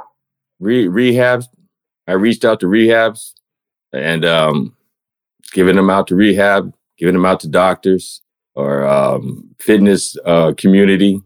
Re- 0.60 0.88
rehabs. 0.88 1.46
I 2.08 2.14
reached 2.14 2.46
out 2.46 2.60
to 2.62 2.68
rehabs 2.68 3.34
and 3.94 4.24
um 4.24 4.76
giving 5.54 5.76
them 5.76 5.90
out 5.90 6.08
to 6.08 6.16
rehab 6.16 6.74
giving 7.02 7.16
them 7.16 7.26
out 7.26 7.40
to 7.40 7.48
doctors 7.50 8.22
or 8.54 8.88
um, 8.88 9.50
fitness 9.60 10.16
uh, 10.24 10.54
community. 10.56 11.20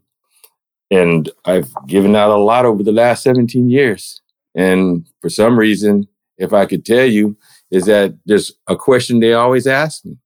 And 0.90 1.30
I've 1.44 1.70
given 1.86 2.16
out 2.16 2.32
a 2.32 2.38
lot 2.38 2.66
over 2.66 2.82
the 2.82 2.94
last 2.94 3.24
17 3.24 3.70
years. 3.70 4.22
And 4.56 5.06
for 5.22 5.30
some 5.30 5.60
reason, 5.60 6.08
if 6.38 6.54
I 6.54 6.66
could 6.66 6.86
tell 6.86 7.06
you, 7.06 7.38
is 7.72 7.86
that 7.86 8.18
there's 8.26 8.52
a 8.68 8.76
question 8.76 9.20
they 9.20 9.34
always 9.34 9.68
ask 9.68 10.06
me 10.06 10.18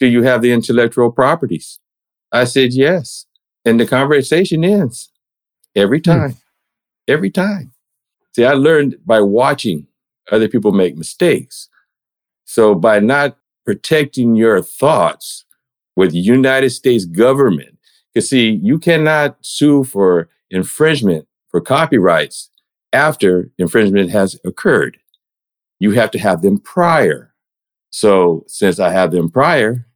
Do 0.00 0.06
you 0.06 0.22
have 0.22 0.42
the 0.42 0.52
intellectual 0.52 1.10
properties? 1.10 1.78
I 2.32 2.44
said, 2.44 2.72
yes. 2.72 3.26
And 3.64 3.78
the 3.78 3.86
conversation 3.86 4.64
ends 4.64 5.10
every 5.74 5.98
hmm. 5.98 6.10
time, 6.10 6.36
every 7.06 7.30
time. 7.30 7.72
See, 8.34 8.44
I 8.44 8.54
learned 8.54 8.96
by 9.06 9.20
watching 9.20 9.86
other 10.30 10.48
people 10.48 10.72
make 10.72 10.96
mistakes. 10.96 11.68
So 12.44 12.74
by 12.74 12.98
not 12.98 13.36
protecting 13.64 14.34
your 14.34 14.60
thoughts 14.62 15.44
with 15.96 16.12
the 16.12 16.18
United 16.18 16.70
States 16.70 17.04
government. 17.04 17.78
Because 18.12 18.30
see, 18.30 18.50
you 18.50 18.78
cannot 18.78 19.36
sue 19.40 19.84
for 19.84 20.28
infringement 20.50 21.26
for 21.48 21.60
copyrights 21.60 22.50
after 22.92 23.50
infringement 23.58 24.10
has 24.10 24.38
occurred. 24.44 24.98
You 25.78 25.92
have 25.92 26.10
to 26.12 26.18
have 26.18 26.42
them 26.42 26.58
prior. 26.58 27.32
So 27.90 28.44
since 28.46 28.80
I 28.80 28.90
have 28.90 29.12
them 29.12 29.30
prior, 29.30 29.86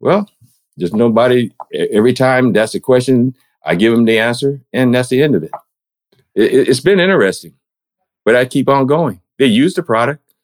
well, 0.00 0.28
there's 0.76 0.94
nobody. 0.94 1.50
Every 1.72 2.12
time 2.12 2.52
that's 2.52 2.74
a 2.74 2.80
question, 2.80 3.36
I 3.64 3.74
give 3.74 3.92
them 3.92 4.04
the 4.04 4.18
answer, 4.18 4.62
and 4.72 4.94
that's 4.94 5.08
the 5.08 5.22
end 5.22 5.34
of 5.34 5.42
it. 5.42 5.50
it 6.34 6.68
it's 6.68 6.80
been 6.80 7.00
interesting, 7.00 7.54
but 8.24 8.34
I 8.34 8.44
keep 8.44 8.68
on 8.68 8.86
going. 8.86 9.20
They 9.38 9.46
use 9.46 9.74
the 9.74 9.82
product. 9.82 10.34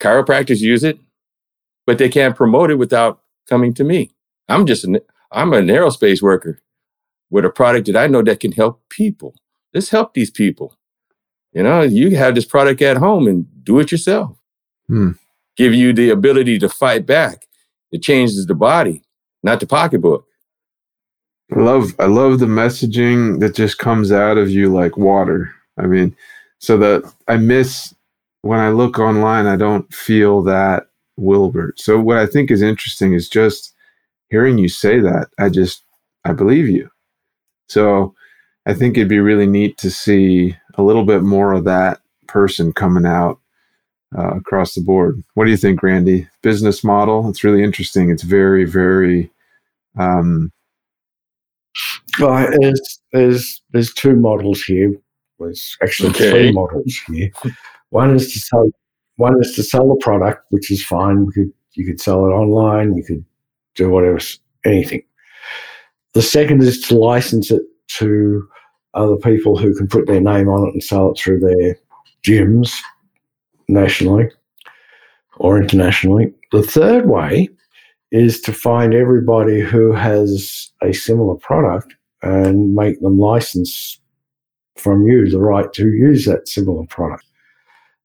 Chiropractors 0.00 0.60
use 0.60 0.84
it 0.84 0.98
but 1.86 1.98
they 1.98 2.08
can't 2.08 2.36
promote 2.36 2.70
it 2.70 2.76
without 2.76 3.20
coming 3.48 3.74
to 3.74 3.84
me. 3.84 4.10
I'm 4.48 4.66
just 4.66 4.84
an, 4.84 4.98
I'm 5.30 5.52
an 5.52 5.66
aerospace 5.66 6.22
worker 6.22 6.60
with 7.30 7.44
a 7.44 7.50
product 7.50 7.86
that 7.86 7.96
I 7.96 8.06
know 8.06 8.22
that 8.22 8.40
can 8.40 8.52
help 8.52 8.82
people. 8.88 9.34
Let's 9.72 9.90
help 9.90 10.14
these 10.14 10.30
people. 10.30 10.76
You 11.54 11.62
know, 11.62 11.82
you 11.82 12.16
have 12.16 12.34
this 12.34 12.44
product 12.44 12.82
at 12.82 12.96
home 12.96 13.28
and 13.28 13.46
do 13.64 13.78
it 13.78 13.92
yourself. 13.92 14.36
Hmm. 14.88 15.12
Give 15.56 15.72
you 15.72 15.92
the 15.92 16.10
ability 16.10 16.58
to 16.58 16.68
fight 16.68 17.06
back. 17.06 17.46
It 17.92 18.02
changes 18.02 18.44
the 18.46 18.56
body, 18.56 19.02
not 19.44 19.60
the 19.60 19.66
pocketbook. 19.66 20.26
I 21.54 21.60
love 21.60 21.94
I 21.98 22.06
love 22.06 22.40
the 22.40 22.46
messaging 22.46 23.38
that 23.40 23.54
just 23.54 23.78
comes 23.78 24.10
out 24.10 24.36
of 24.36 24.50
you 24.50 24.72
like 24.72 24.96
water. 24.96 25.54
I 25.78 25.86
mean, 25.86 26.16
so 26.58 26.76
that 26.78 27.12
I 27.28 27.36
miss 27.36 27.94
when 28.42 28.58
I 28.58 28.70
look 28.70 28.98
online, 28.98 29.46
I 29.46 29.56
don't 29.56 29.92
feel 29.94 30.42
that 30.42 30.88
Wilbert. 31.16 31.78
So 31.78 32.00
what 32.00 32.18
I 32.18 32.26
think 32.26 32.50
is 32.50 32.62
interesting 32.62 33.12
is 33.14 33.28
just 33.28 33.72
hearing 34.28 34.58
you 34.58 34.68
say 34.68 34.98
that. 35.00 35.28
I 35.38 35.50
just 35.50 35.84
I 36.24 36.32
believe 36.32 36.68
you. 36.68 36.90
So 37.68 38.14
I 38.66 38.74
think 38.74 38.96
it'd 38.96 39.08
be 39.08 39.20
really 39.20 39.46
neat 39.46 39.78
to 39.78 39.90
see 39.90 40.56
a 40.76 40.82
little 40.82 41.04
bit 41.04 41.22
more 41.22 41.52
of 41.52 41.64
that 41.64 42.00
person 42.26 42.72
coming 42.72 43.06
out 43.06 43.38
uh, 44.16 44.36
across 44.36 44.74
the 44.74 44.80
board. 44.80 45.22
What 45.34 45.44
do 45.44 45.50
you 45.50 45.56
think, 45.56 45.82
Randy? 45.82 46.28
Business 46.42 46.84
model? 46.84 47.28
It's 47.28 47.44
really 47.44 47.62
interesting. 47.62 48.10
It's 48.10 48.22
very, 48.22 48.64
very. 48.64 49.30
Um, 49.98 50.52
well, 52.20 52.48
there's 52.60 53.00
there's 53.12 53.62
there's 53.72 53.92
two 53.92 54.16
models 54.16 54.62
here. 54.62 54.94
There's 55.38 55.76
actually 55.82 56.10
okay. 56.10 56.30
three 56.30 56.52
models 56.52 56.94
here. 57.08 57.30
One 57.90 58.14
is 58.14 58.32
to 58.32 58.38
sell 58.38 58.70
one 59.16 59.40
is 59.40 59.54
to 59.54 59.62
sell 59.62 59.88
the 59.88 59.96
product, 59.96 60.44
which 60.50 60.70
is 60.70 60.84
fine. 60.84 61.24
You 61.24 61.30
could, 61.32 61.52
you 61.72 61.86
could 61.86 62.00
sell 62.00 62.26
it 62.26 62.30
online. 62.30 62.96
You 62.96 63.04
could 63.04 63.24
do 63.74 63.90
whatever, 63.90 64.18
anything. 64.64 65.02
The 66.14 66.22
second 66.22 66.62
is 66.62 66.80
to 66.88 66.96
license 66.96 67.50
it 67.50 67.62
to 67.98 68.48
other 68.94 69.16
people 69.16 69.56
who 69.56 69.74
can 69.74 69.88
put 69.88 70.06
their 70.06 70.20
name 70.20 70.48
on 70.48 70.66
it 70.66 70.72
and 70.72 70.82
sell 70.82 71.10
it 71.10 71.18
through 71.18 71.40
their 71.40 71.76
gyms 72.22 72.74
nationally 73.68 74.30
or 75.36 75.60
internationally. 75.60 76.32
The 76.52 76.62
third 76.62 77.08
way 77.08 77.48
is 78.10 78.40
to 78.42 78.52
find 78.52 78.94
everybody 78.94 79.60
who 79.60 79.92
has 79.92 80.70
a 80.82 80.92
similar 80.92 81.34
product 81.36 81.94
and 82.22 82.74
make 82.74 83.00
them 83.00 83.18
license 83.18 83.98
from 84.76 85.06
you 85.06 85.28
the 85.28 85.40
right 85.40 85.72
to 85.72 85.88
use 85.88 86.24
that 86.26 86.48
similar 86.48 86.86
product. 86.86 87.24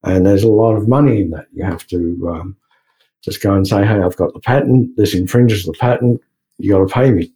And 0.04 0.26
there's 0.26 0.44
a 0.44 0.50
lot 0.50 0.76
of 0.76 0.88
money 0.88 1.22
in 1.22 1.30
that. 1.32 1.48
You 1.54 1.64
have 1.64 1.86
to 1.88 2.30
um, 2.34 2.58
just 3.22 3.42
go 3.42 3.54
and 3.54 3.68
say, 3.68 3.86
hey, 3.86 4.02
I've 4.02 4.16
got 4.16 4.34
the 4.34 4.40
patent. 4.40 4.96
This 4.98 5.14
infringes 5.14 5.66
the 5.66 5.74
patent. 5.74 6.22
You 6.58 6.72
got 6.72 6.88
to 6.88 6.94
pay 6.94 7.12
me. 7.12 7.32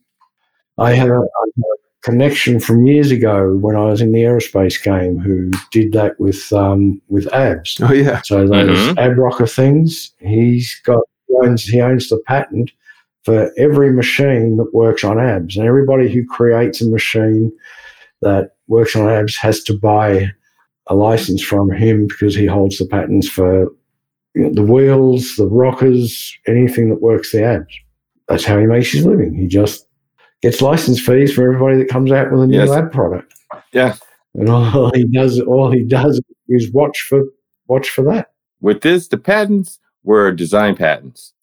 I 0.77 0.93
have 0.93 1.09
a, 1.09 1.21
connection 2.03 2.59
from 2.59 2.85
years 2.85 3.11
ago 3.11 3.55
when 3.55 3.75
I 3.75 3.85
was 3.85 4.01
in 4.01 4.11
the 4.11 4.21
aerospace 4.21 4.81
game 4.81 5.17
who 5.17 5.51
did 5.71 5.93
that 5.93 6.19
with 6.19 6.51
um, 6.53 7.01
with 7.07 7.33
abs. 7.33 7.79
Oh 7.81 7.93
yeah. 7.93 8.21
So 8.21 8.47
those 8.47 8.77
mm-hmm. 8.77 8.99
ab 8.99 9.17
rocker 9.17 9.47
things, 9.47 10.11
he's 10.19 10.79
got 10.85 11.03
he 11.27 11.35
owns, 11.41 11.63
he 11.63 11.81
owns 11.81 12.09
the 12.09 12.21
patent 12.27 12.71
for 13.23 13.51
every 13.57 13.91
machine 13.91 14.57
that 14.57 14.73
works 14.73 15.03
on 15.03 15.19
abs, 15.19 15.55
and 15.55 15.65
everybody 15.65 16.11
who 16.11 16.25
creates 16.25 16.81
a 16.81 16.89
machine 16.89 17.51
that 18.21 18.51
works 18.67 18.95
on 18.95 19.09
abs 19.09 19.37
has 19.37 19.63
to 19.63 19.77
buy 19.77 20.29
a 20.87 20.95
license 20.95 21.41
from 21.41 21.71
him 21.71 22.07
because 22.07 22.35
he 22.35 22.45
holds 22.45 22.77
the 22.77 22.85
patents 22.85 23.29
for 23.29 23.71
you 24.35 24.43
know, 24.43 24.53
the 24.53 24.63
wheels, 24.63 25.35
the 25.37 25.47
rockers, 25.47 26.37
anything 26.47 26.89
that 26.89 27.01
works 27.01 27.31
the 27.31 27.43
abs. 27.43 27.73
That's 28.27 28.43
how 28.43 28.59
he 28.59 28.65
makes 28.65 28.91
his 28.91 29.05
living. 29.05 29.33
He 29.33 29.47
just 29.47 29.87
gets 30.43 30.61
license 30.61 30.99
fees 30.99 31.33
for 31.33 31.43
everybody 31.45 31.77
that 31.77 31.89
comes 31.89 32.11
out 32.11 32.29
with 32.29 32.41
a 32.41 32.47
new 32.47 32.57
yes. 32.57 32.69
lab 32.69 32.91
product. 32.91 33.33
Yeah. 33.71 33.95
And 34.35 34.49
all 34.49 34.91
he 34.93 35.05
does, 35.05 35.39
all 35.39 35.71
he 35.71 35.83
does 35.83 36.21
is 36.49 36.71
watch 36.71 37.01
for 37.01 37.23
watch 37.67 37.89
for 37.89 38.03
that. 38.05 38.31
With 38.61 38.81
this, 38.81 39.07
the 39.07 39.17
patents 39.17 39.79
were 40.03 40.31
design 40.31 40.75
patents, 40.75 41.33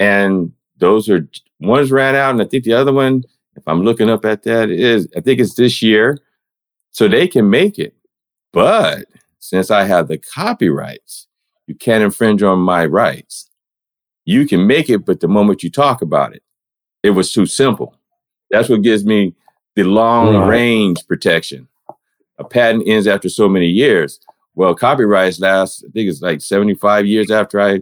and 0.00 0.52
those 0.76 1.08
are 1.08 1.28
one's 1.60 1.92
ran 1.92 2.16
out, 2.16 2.30
and 2.30 2.42
I 2.42 2.46
think 2.46 2.64
the 2.64 2.72
other 2.72 2.92
one, 2.92 3.24
if 3.56 3.62
I'm 3.66 3.82
looking 3.82 4.10
up 4.10 4.24
at 4.24 4.42
that, 4.44 4.68
is 4.70 5.06
I 5.16 5.20
think 5.20 5.38
it's 5.38 5.54
this 5.54 5.80
year, 5.82 6.18
so 6.90 7.08
they 7.08 7.28
can 7.28 7.50
make 7.50 7.78
it. 7.78 7.94
But 8.52 9.06
since 9.38 9.70
I 9.70 9.84
have 9.84 10.08
the 10.08 10.18
copyrights, 10.18 11.28
you 11.66 11.74
can't 11.74 12.02
infringe 12.02 12.42
on 12.42 12.58
my 12.58 12.86
rights. 12.86 13.50
You 14.24 14.46
can 14.46 14.66
make 14.66 14.88
it, 14.88 15.04
but 15.04 15.20
the 15.20 15.28
moment 15.28 15.62
you 15.62 15.70
talk 15.70 16.00
about 16.00 16.34
it, 16.34 16.42
it 17.02 17.10
was 17.10 17.32
too 17.32 17.44
simple. 17.44 17.98
That's 18.54 18.68
what 18.68 18.82
gives 18.82 19.04
me 19.04 19.34
the 19.74 19.82
long 19.82 20.36
right. 20.36 20.48
range 20.48 21.04
protection. 21.08 21.66
A 22.38 22.44
patent 22.44 22.86
ends 22.86 23.08
after 23.08 23.28
so 23.28 23.48
many 23.48 23.66
years. 23.66 24.20
Well, 24.54 24.76
copyrights 24.76 25.40
last, 25.40 25.84
I 25.84 25.90
think 25.90 26.08
it's 26.08 26.22
like 26.22 26.40
75 26.40 27.04
years 27.04 27.32
after 27.32 27.60
I 27.60 27.80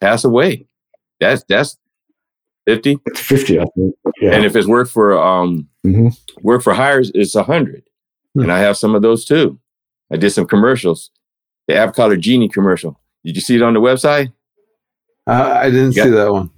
pass 0.00 0.24
away. 0.24 0.66
That's 1.20 1.42
that's 1.44 1.78
50. 2.66 2.98
It's 3.06 3.20
50, 3.20 3.60
I 3.60 3.64
think. 3.74 3.94
Yeah. 4.20 4.32
And 4.32 4.44
if 4.44 4.54
it's 4.54 4.68
work 4.68 4.88
for 4.88 5.18
um 5.18 5.66
mm-hmm. 5.86 6.08
work 6.42 6.62
for 6.62 6.74
hires, 6.74 7.10
it's 7.14 7.34
100. 7.34 7.76
Mm-hmm. 7.76 8.40
And 8.40 8.52
I 8.52 8.58
have 8.58 8.76
some 8.76 8.94
of 8.94 9.00
those 9.00 9.24
too. 9.24 9.58
I 10.12 10.16
did 10.16 10.30
some 10.30 10.46
commercials. 10.46 11.10
The 11.66 11.76
avocado 11.76 12.16
genie 12.16 12.48
commercial. 12.50 13.00
Did 13.24 13.36
you 13.36 13.42
see 13.42 13.56
it 13.56 13.62
on 13.62 13.72
the 13.72 13.80
website? 13.80 14.32
Uh, 15.26 15.60
I 15.62 15.70
didn't 15.70 15.96
got, 15.96 16.04
see 16.04 16.10
that 16.10 16.30
one. 16.30 16.50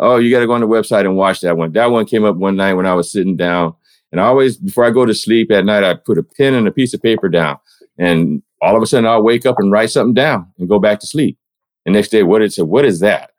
Oh, 0.00 0.16
you 0.16 0.30
got 0.30 0.40
to 0.40 0.46
go 0.46 0.54
on 0.54 0.60
the 0.60 0.66
website 0.66 1.00
and 1.00 1.16
watch 1.16 1.40
that 1.42 1.56
one. 1.56 1.72
That 1.72 1.90
one 1.90 2.06
came 2.06 2.24
up 2.24 2.36
one 2.36 2.56
night 2.56 2.74
when 2.74 2.86
I 2.86 2.94
was 2.94 3.12
sitting 3.12 3.36
down, 3.36 3.74
and 4.10 4.20
I 4.20 4.24
always 4.24 4.56
before 4.56 4.84
I 4.84 4.90
go 4.90 5.06
to 5.06 5.14
sleep 5.14 5.50
at 5.50 5.64
night, 5.64 5.84
I 5.84 5.94
put 5.94 6.18
a 6.18 6.22
pen 6.22 6.54
and 6.54 6.66
a 6.66 6.72
piece 6.72 6.94
of 6.94 7.02
paper 7.02 7.28
down, 7.28 7.58
and 7.98 8.42
all 8.62 8.76
of 8.76 8.82
a 8.82 8.86
sudden 8.86 9.06
I'll 9.06 9.22
wake 9.22 9.46
up 9.46 9.58
and 9.58 9.70
write 9.70 9.90
something 9.90 10.14
down 10.14 10.50
and 10.58 10.68
go 10.68 10.78
back 10.78 11.00
to 11.00 11.06
sleep. 11.06 11.38
And 11.86 11.94
next 11.94 12.08
day, 12.08 12.22
what 12.22 12.42
is 12.42 12.58
it? 12.58 12.66
What 12.66 12.84
is 12.84 13.00
that? 13.00 13.30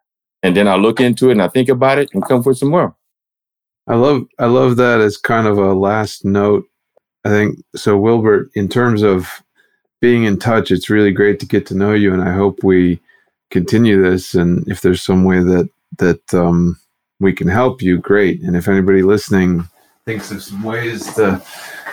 And 0.44 0.56
then 0.56 0.68
I 0.68 0.76
look 0.76 1.00
into 1.00 1.30
it 1.30 1.34
and 1.34 1.42
I 1.42 1.48
think 1.48 1.70
about 1.70 2.00
it 2.00 2.10
and 2.14 2.26
come 2.26 2.42
for 2.42 2.54
some 2.54 2.70
more. 2.70 2.96
I 3.88 3.96
love 3.96 4.24
I 4.40 4.46
love 4.46 4.78
that 4.78 5.02
as 5.02 5.18
kind 5.18 5.48
of 5.48 5.58
a 5.58 5.74
last 5.74 6.26
note. 6.26 6.66
I 7.26 7.30
think 7.30 7.60
so, 7.76 7.98
Wilbert. 7.98 8.50
In 8.56 8.68
terms 8.68 9.04
of 9.04 9.44
being 10.02 10.24
in 10.24 10.38
touch. 10.38 10.72
It's 10.72 10.90
really 10.90 11.12
great 11.12 11.40
to 11.40 11.46
get 11.46 11.66
to 11.68 11.76
know 11.76 11.94
you, 11.94 12.12
and 12.14 12.22
I 12.22 12.34
hope 12.34 12.64
we 12.64 13.00
continue 13.52 14.02
this. 14.02 14.34
And 14.34 14.68
if 14.68 14.82
there's 14.82 15.02
some 15.02 15.24
way 15.24 15.40
that 15.40 15.70
that 15.98 16.34
um, 16.34 16.80
we 17.20 17.34
can 17.34 17.48
help 17.48 17.82
you, 17.82 17.98
great. 17.98 18.42
And 18.42 18.56
if 18.56 18.68
anybody 18.68 19.04
listening 19.04 19.68
thinks 20.06 20.32
of 20.32 20.42
some 20.42 20.64
ways 20.64 21.14
to 21.16 21.42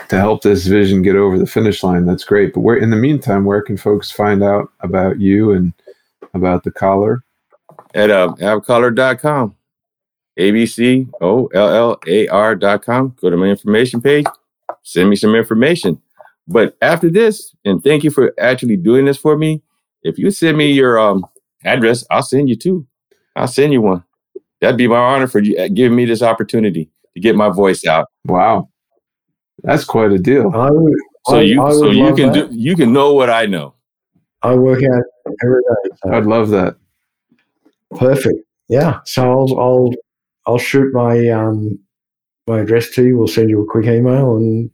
to 0.09 0.17
help 0.17 0.41
this 0.41 0.65
vision 0.65 1.03
get 1.03 1.15
over 1.15 1.37
the 1.37 1.45
finish 1.45 1.83
line, 1.83 2.05
that's 2.05 2.23
great. 2.23 2.53
But 2.53 2.61
where 2.61 2.77
in 2.77 2.89
the 2.89 2.95
meantime, 2.95 3.45
where 3.45 3.61
can 3.61 3.77
folks 3.77 4.09
find 4.11 4.43
out 4.43 4.71
about 4.79 5.19
you 5.19 5.51
and 5.51 5.73
about 6.33 6.63
the 6.63 6.71
collar? 6.71 7.23
At 7.93 8.09
uh, 8.09 8.33
abcollar.com. 8.39 9.55
dot 12.59 12.83
com. 12.83 13.15
Go 13.21 13.29
to 13.29 13.37
my 13.37 13.45
information 13.47 14.01
page. 14.01 14.25
Send 14.83 15.09
me 15.09 15.15
some 15.15 15.35
information. 15.35 16.01
But 16.47 16.75
after 16.81 17.09
this, 17.09 17.55
and 17.63 17.83
thank 17.83 18.03
you 18.03 18.09
for 18.09 18.33
actually 18.39 18.77
doing 18.77 19.05
this 19.05 19.17
for 19.17 19.37
me. 19.37 19.61
If 20.01 20.17
you 20.17 20.31
send 20.31 20.57
me 20.57 20.71
your 20.71 20.97
um, 20.97 21.25
address, 21.63 22.05
I'll 22.09 22.23
send 22.23 22.49
you 22.49 22.55
two. 22.55 22.87
I'll 23.35 23.47
send 23.47 23.73
you 23.73 23.81
one. 23.81 24.03
That'd 24.61 24.77
be 24.77 24.87
my 24.87 24.97
honor 24.97 25.27
for 25.27 25.39
you 25.39 25.57
uh, 25.57 25.67
giving 25.69 25.95
me 25.95 26.05
this 26.05 26.21
opportunity 26.21 26.89
to 27.13 27.19
get 27.19 27.35
my 27.35 27.49
voice 27.49 27.85
out. 27.85 28.07
Wow, 28.25 28.69
that's 29.63 29.85
quite 29.85 30.11
a 30.11 30.17
deal. 30.17 30.51
I 30.53 30.69
would, 30.71 30.93
So 31.27 31.37
I- 31.37 31.41
you 31.41 31.61
I 31.63 31.71
so 31.71 31.89
you 31.91 32.13
can 32.15 32.31
that. 32.33 32.49
do 32.51 32.55
you 32.55 32.75
can 32.75 32.91
know 32.93 33.13
what 33.13 33.29
I 33.29 33.45
know. 33.45 33.75
I 34.41 34.55
work 34.55 34.81
out 34.83 35.03
every 35.43 35.61
day. 35.61 35.95
so- 36.03 36.11
I'd 36.13 36.25
love 36.25 36.49
that. 36.49 36.75
Perfect. 37.95 38.39
Yeah. 38.67 38.99
So 39.05 39.23
I'll 39.23 39.59
I'll 39.59 39.91
I'll 40.45 40.57
shoot 40.59 40.93
my 40.93 41.27
um 41.29 41.79
my 42.47 42.59
address 42.59 42.89
to 42.91 43.05
you. 43.05 43.17
We'll 43.17 43.27
send 43.27 43.49
you 43.49 43.61
a 43.61 43.65
quick 43.65 43.85
email 43.85 44.35
and 44.35 44.69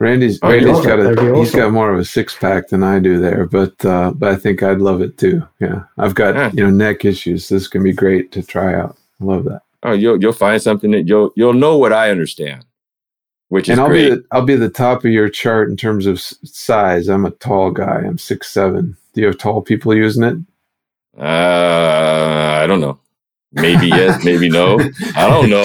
Randy's 0.00 0.38
Oh, 0.42 0.48
Randy's 0.50 0.80
got 0.84 0.98
a 0.98 1.14
be 1.14 1.22
he's 1.38 1.48
awesome. 1.50 1.60
got 1.60 1.72
more 1.72 1.92
of 1.92 2.00
a 2.00 2.04
six 2.04 2.34
pack 2.34 2.68
than 2.68 2.82
I 2.82 2.98
do 2.98 3.18
there, 3.20 3.46
but 3.46 3.84
uh, 3.84 4.12
but 4.12 4.30
I 4.32 4.36
think 4.36 4.62
I'd 4.62 4.78
love 4.80 5.02
it 5.02 5.18
too. 5.18 5.46
Yeah, 5.60 5.84
I've 5.98 6.14
got 6.14 6.34
Yeah. 6.34 6.50
you 6.54 6.64
know 6.64 6.70
neck 6.70 7.04
issues. 7.04 7.48
This 7.48 7.68
can 7.68 7.82
be 7.82 7.92
great 7.92 8.32
to 8.32 8.42
try 8.42 8.74
out. 8.74 8.96
I 9.20 9.24
love 9.24 9.44
that. 9.44 9.60
Oh, 9.82 9.92
you'll 9.92 10.20
you'll 10.20 10.32
find 10.32 10.60
something 10.60 10.90
that 10.92 11.06
you'll 11.06 11.32
you'll 11.36 11.52
know 11.52 11.76
what 11.76 11.92
I 11.92 12.10
understand, 12.10 12.64
which 13.48 13.68
is 13.68 13.72
and 13.72 13.80
I'll 13.80 13.88
great. 13.88 14.08
be 14.08 14.14
the, 14.16 14.24
I'll 14.32 14.44
be 14.44 14.56
the 14.56 14.70
top 14.70 15.04
of 15.04 15.10
your 15.10 15.28
chart 15.28 15.68
in 15.70 15.76
terms 15.76 16.06
of 16.06 16.18
size. 16.20 17.08
I'm 17.08 17.26
a 17.26 17.30
tall 17.32 17.70
guy. 17.70 18.02
I'm 18.06 18.16
six 18.18 18.50
seven. 18.50 18.96
Do 19.12 19.20
you 19.20 19.26
have 19.26 19.38
tall 19.38 19.60
people 19.60 19.94
using 19.94 20.22
it? 20.22 20.36
uh, 21.18 22.60
I 22.62 22.66
don't 22.66 22.80
know. 22.80 22.98
Maybe 23.52 23.88
yes, 23.88 24.24
maybe 24.24 24.48
no. 24.48 24.78
I 25.16 25.28
don't 25.28 25.50
know. 25.50 25.62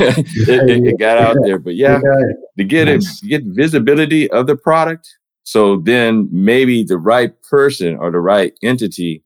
it, 0.00 0.68
it- 0.68 0.86
it 0.86 0.98
got 0.98 1.18
out 1.18 1.36
there, 1.42 1.58
but 1.58 1.74
yeah, 1.76 1.98
to 2.58 2.64
get 2.64 2.88
it, 2.88 3.04
get 3.28 3.42
visibility 3.44 4.30
of 4.30 4.46
the 4.46 4.56
product. 4.56 5.08
So 5.42 5.76
then 5.78 6.28
maybe 6.32 6.82
the 6.84 6.96
right 6.98 7.32
person 7.42 7.96
or 7.96 8.10
the 8.10 8.20
right 8.20 8.52
entity 8.62 9.22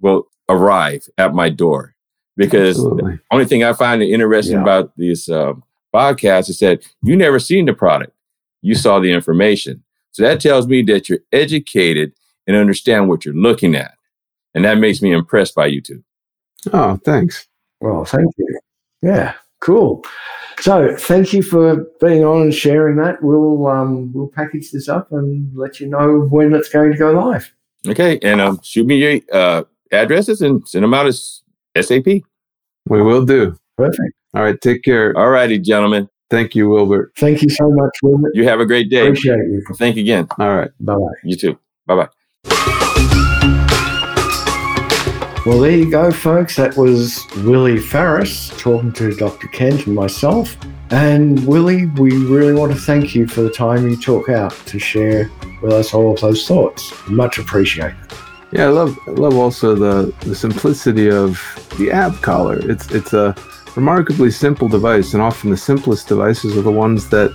will 0.00 0.24
arrive 0.48 1.08
at 1.16 1.34
my 1.34 1.48
door. 1.48 1.94
Because 2.36 2.76
Absolutely. 2.78 3.18
only 3.30 3.44
thing 3.44 3.64
I 3.64 3.72
find 3.74 4.02
interesting 4.02 4.56
Yeah. 4.56 4.62
about 4.62 4.96
this 4.96 5.28
uh, 5.28 5.52
podcast 5.94 6.48
is 6.48 6.58
that 6.60 6.82
you 7.02 7.16
never 7.16 7.38
seen 7.38 7.66
the 7.66 7.74
product, 7.74 8.12
you 8.62 8.74
saw 8.74 8.98
the 9.00 9.12
information. 9.12 9.82
So 10.12 10.22
that 10.24 10.40
tells 10.40 10.66
me 10.66 10.82
that 10.84 11.08
you're 11.08 11.20
educated 11.32 12.12
and 12.46 12.56
understand 12.56 13.08
what 13.08 13.24
you're 13.24 13.34
looking 13.34 13.74
at, 13.76 13.92
and 14.54 14.64
that 14.64 14.78
makes 14.78 15.00
me 15.02 15.12
impressed 15.12 15.54
by 15.54 15.66
you 15.66 15.80
two. 15.80 16.02
Oh, 16.72 16.96
thanks. 17.04 17.46
Well, 17.80 18.04
thank 18.04 18.32
you. 18.36 18.60
Yeah. 19.02 19.34
Cool. 19.60 20.04
So 20.60 20.94
thank 20.96 21.32
you 21.32 21.42
for 21.42 21.86
being 22.00 22.24
on 22.24 22.42
and 22.42 22.54
sharing 22.54 22.96
that. 22.96 23.22
We'll 23.22 23.66
um 23.66 24.12
we'll 24.12 24.28
package 24.28 24.70
this 24.72 24.88
up 24.88 25.10
and 25.12 25.50
let 25.56 25.80
you 25.80 25.86
know 25.86 26.26
when 26.30 26.54
it's 26.54 26.68
going 26.68 26.92
to 26.92 26.98
go 26.98 27.12
live. 27.12 27.50
Okay, 27.88 28.18
and 28.22 28.40
um, 28.42 28.60
shoot 28.62 28.86
me 28.86 28.96
your 28.96 29.20
uh, 29.32 29.62
addresses 29.90 30.42
and 30.42 30.66
send 30.68 30.84
them 30.84 30.92
out 30.92 31.06
as 31.06 31.42
SAP. 31.80 32.04
We 32.06 32.22
will 33.02 33.24
do. 33.24 33.56
Perfect. 33.78 34.14
All 34.34 34.42
right. 34.42 34.60
Take 34.60 34.82
care. 34.82 35.16
All 35.16 35.30
righty, 35.30 35.58
gentlemen. 35.58 36.08
Thank 36.28 36.54
you, 36.54 36.68
Wilbert. 36.68 37.12
Thank 37.16 37.42
you 37.42 37.48
so 37.48 37.70
much, 37.70 37.90
Wilbert. 38.02 38.34
You 38.34 38.46
have 38.46 38.60
a 38.60 38.66
great 38.66 38.90
day. 38.90 39.06
Appreciate 39.08 39.36
you. 39.36 39.62
Thank 39.74 39.96
you 39.96 40.02
again. 40.02 40.28
All 40.38 40.54
right. 40.54 40.70
Bye 40.80 40.94
bye. 40.94 41.00
You 41.24 41.36
too. 41.36 41.58
Bye 41.86 41.96
bye. 41.96 42.08
Well, 45.50 45.58
there 45.58 45.72
you 45.72 45.90
go, 45.90 46.12
folks. 46.12 46.54
That 46.54 46.76
was 46.76 47.26
Willie 47.38 47.80
Farris 47.80 48.50
talking 48.56 48.92
to 48.92 49.12
Dr. 49.16 49.48
Kent 49.48 49.88
and 49.88 49.96
myself. 49.96 50.56
And 50.90 51.44
Willie, 51.44 51.86
we 51.86 52.12
really 52.18 52.52
want 52.52 52.70
to 52.70 52.78
thank 52.78 53.16
you 53.16 53.26
for 53.26 53.42
the 53.42 53.50
time 53.50 53.90
you 53.90 53.96
took 53.96 54.28
out 54.28 54.52
to 54.66 54.78
share 54.78 55.28
with 55.60 55.72
us 55.72 55.92
all 55.92 56.14
of 56.14 56.20
those 56.20 56.46
thoughts. 56.46 56.92
Much 57.08 57.38
appreciated. 57.38 57.96
Yeah, 58.52 58.66
I 58.66 58.68
love 58.68 58.96
I 59.08 59.10
love 59.10 59.34
also 59.34 59.74
the 59.74 60.14
the 60.20 60.36
simplicity 60.36 61.10
of 61.10 61.42
the 61.78 61.90
ab 61.90 62.22
collar. 62.22 62.60
It's 62.70 62.88
it's 62.92 63.12
a 63.12 63.34
remarkably 63.74 64.30
simple 64.30 64.68
device, 64.68 65.14
and 65.14 65.20
often 65.20 65.50
the 65.50 65.56
simplest 65.56 66.06
devices 66.06 66.56
are 66.56 66.62
the 66.62 66.70
ones 66.70 67.08
that 67.08 67.32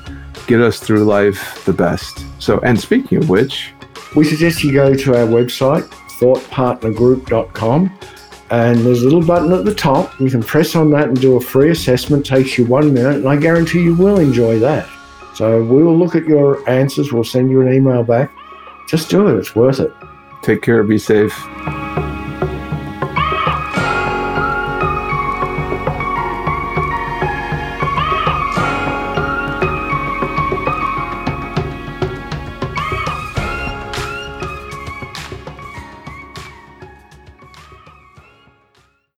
get 0.48 0.62
us 0.62 0.80
through 0.80 1.04
life 1.04 1.66
the 1.66 1.74
best. 1.74 2.24
So, 2.40 2.60
and 2.60 2.80
speaking 2.80 3.18
of 3.18 3.28
which, 3.28 3.74
We 4.16 4.24
suggest 4.24 4.64
you 4.64 4.72
go 4.72 4.96
to 4.96 5.16
our 5.18 5.28
website, 5.28 5.86
thoughtpartnergroup.com, 6.20 8.00
and 8.52 8.80
there's 8.80 9.02
a 9.02 9.06
little 9.06 9.26
button 9.26 9.52
at 9.54 9.66
the 9.66 9.74
top. 9.74 10.20
You 10.20 10.30
can 10.30 10.44
press 10.44 10.76
on 10.76 10.92
that 10.92 11.08
and 11.08 11.20
do 11.20 11.36
a 11.38 11.42
free 11.42 11.72
assessment. 11.72 12.26
takes 12.26 12.58
you 12.58 12.66
one 12.66 12.94
minute, 12.94 13.16
and 13.16 13.28
I 13.28 13.38
guarantee 13.38 13.84
you 13.84 13.96
will 13.96 14.20
enjoy 14.20 14.60
that. 14.60 14.88
So 15.36 15.64
we 15.64 15.84
will 15.84 15.98
look 15.98 16.16
at 16.16 16.26
your 16.26 16.68
answers. 16.70 17.12
We'll 17.12 17.24
send 17.24 17.52
you 17.52 17.62
an 17.62 17.74
email 17.74 18.04
back. 18.04 18.32
Just 18.88 19.10
do 19.10 19.28
it. 19.28 19.38
It's 19.38 19.56
worth 19.56 19.80
it. 19.80 19.92
take 20.44 20.62
care, 20.62 20.84
be 20.84 20.98
safe. 20.98 21.34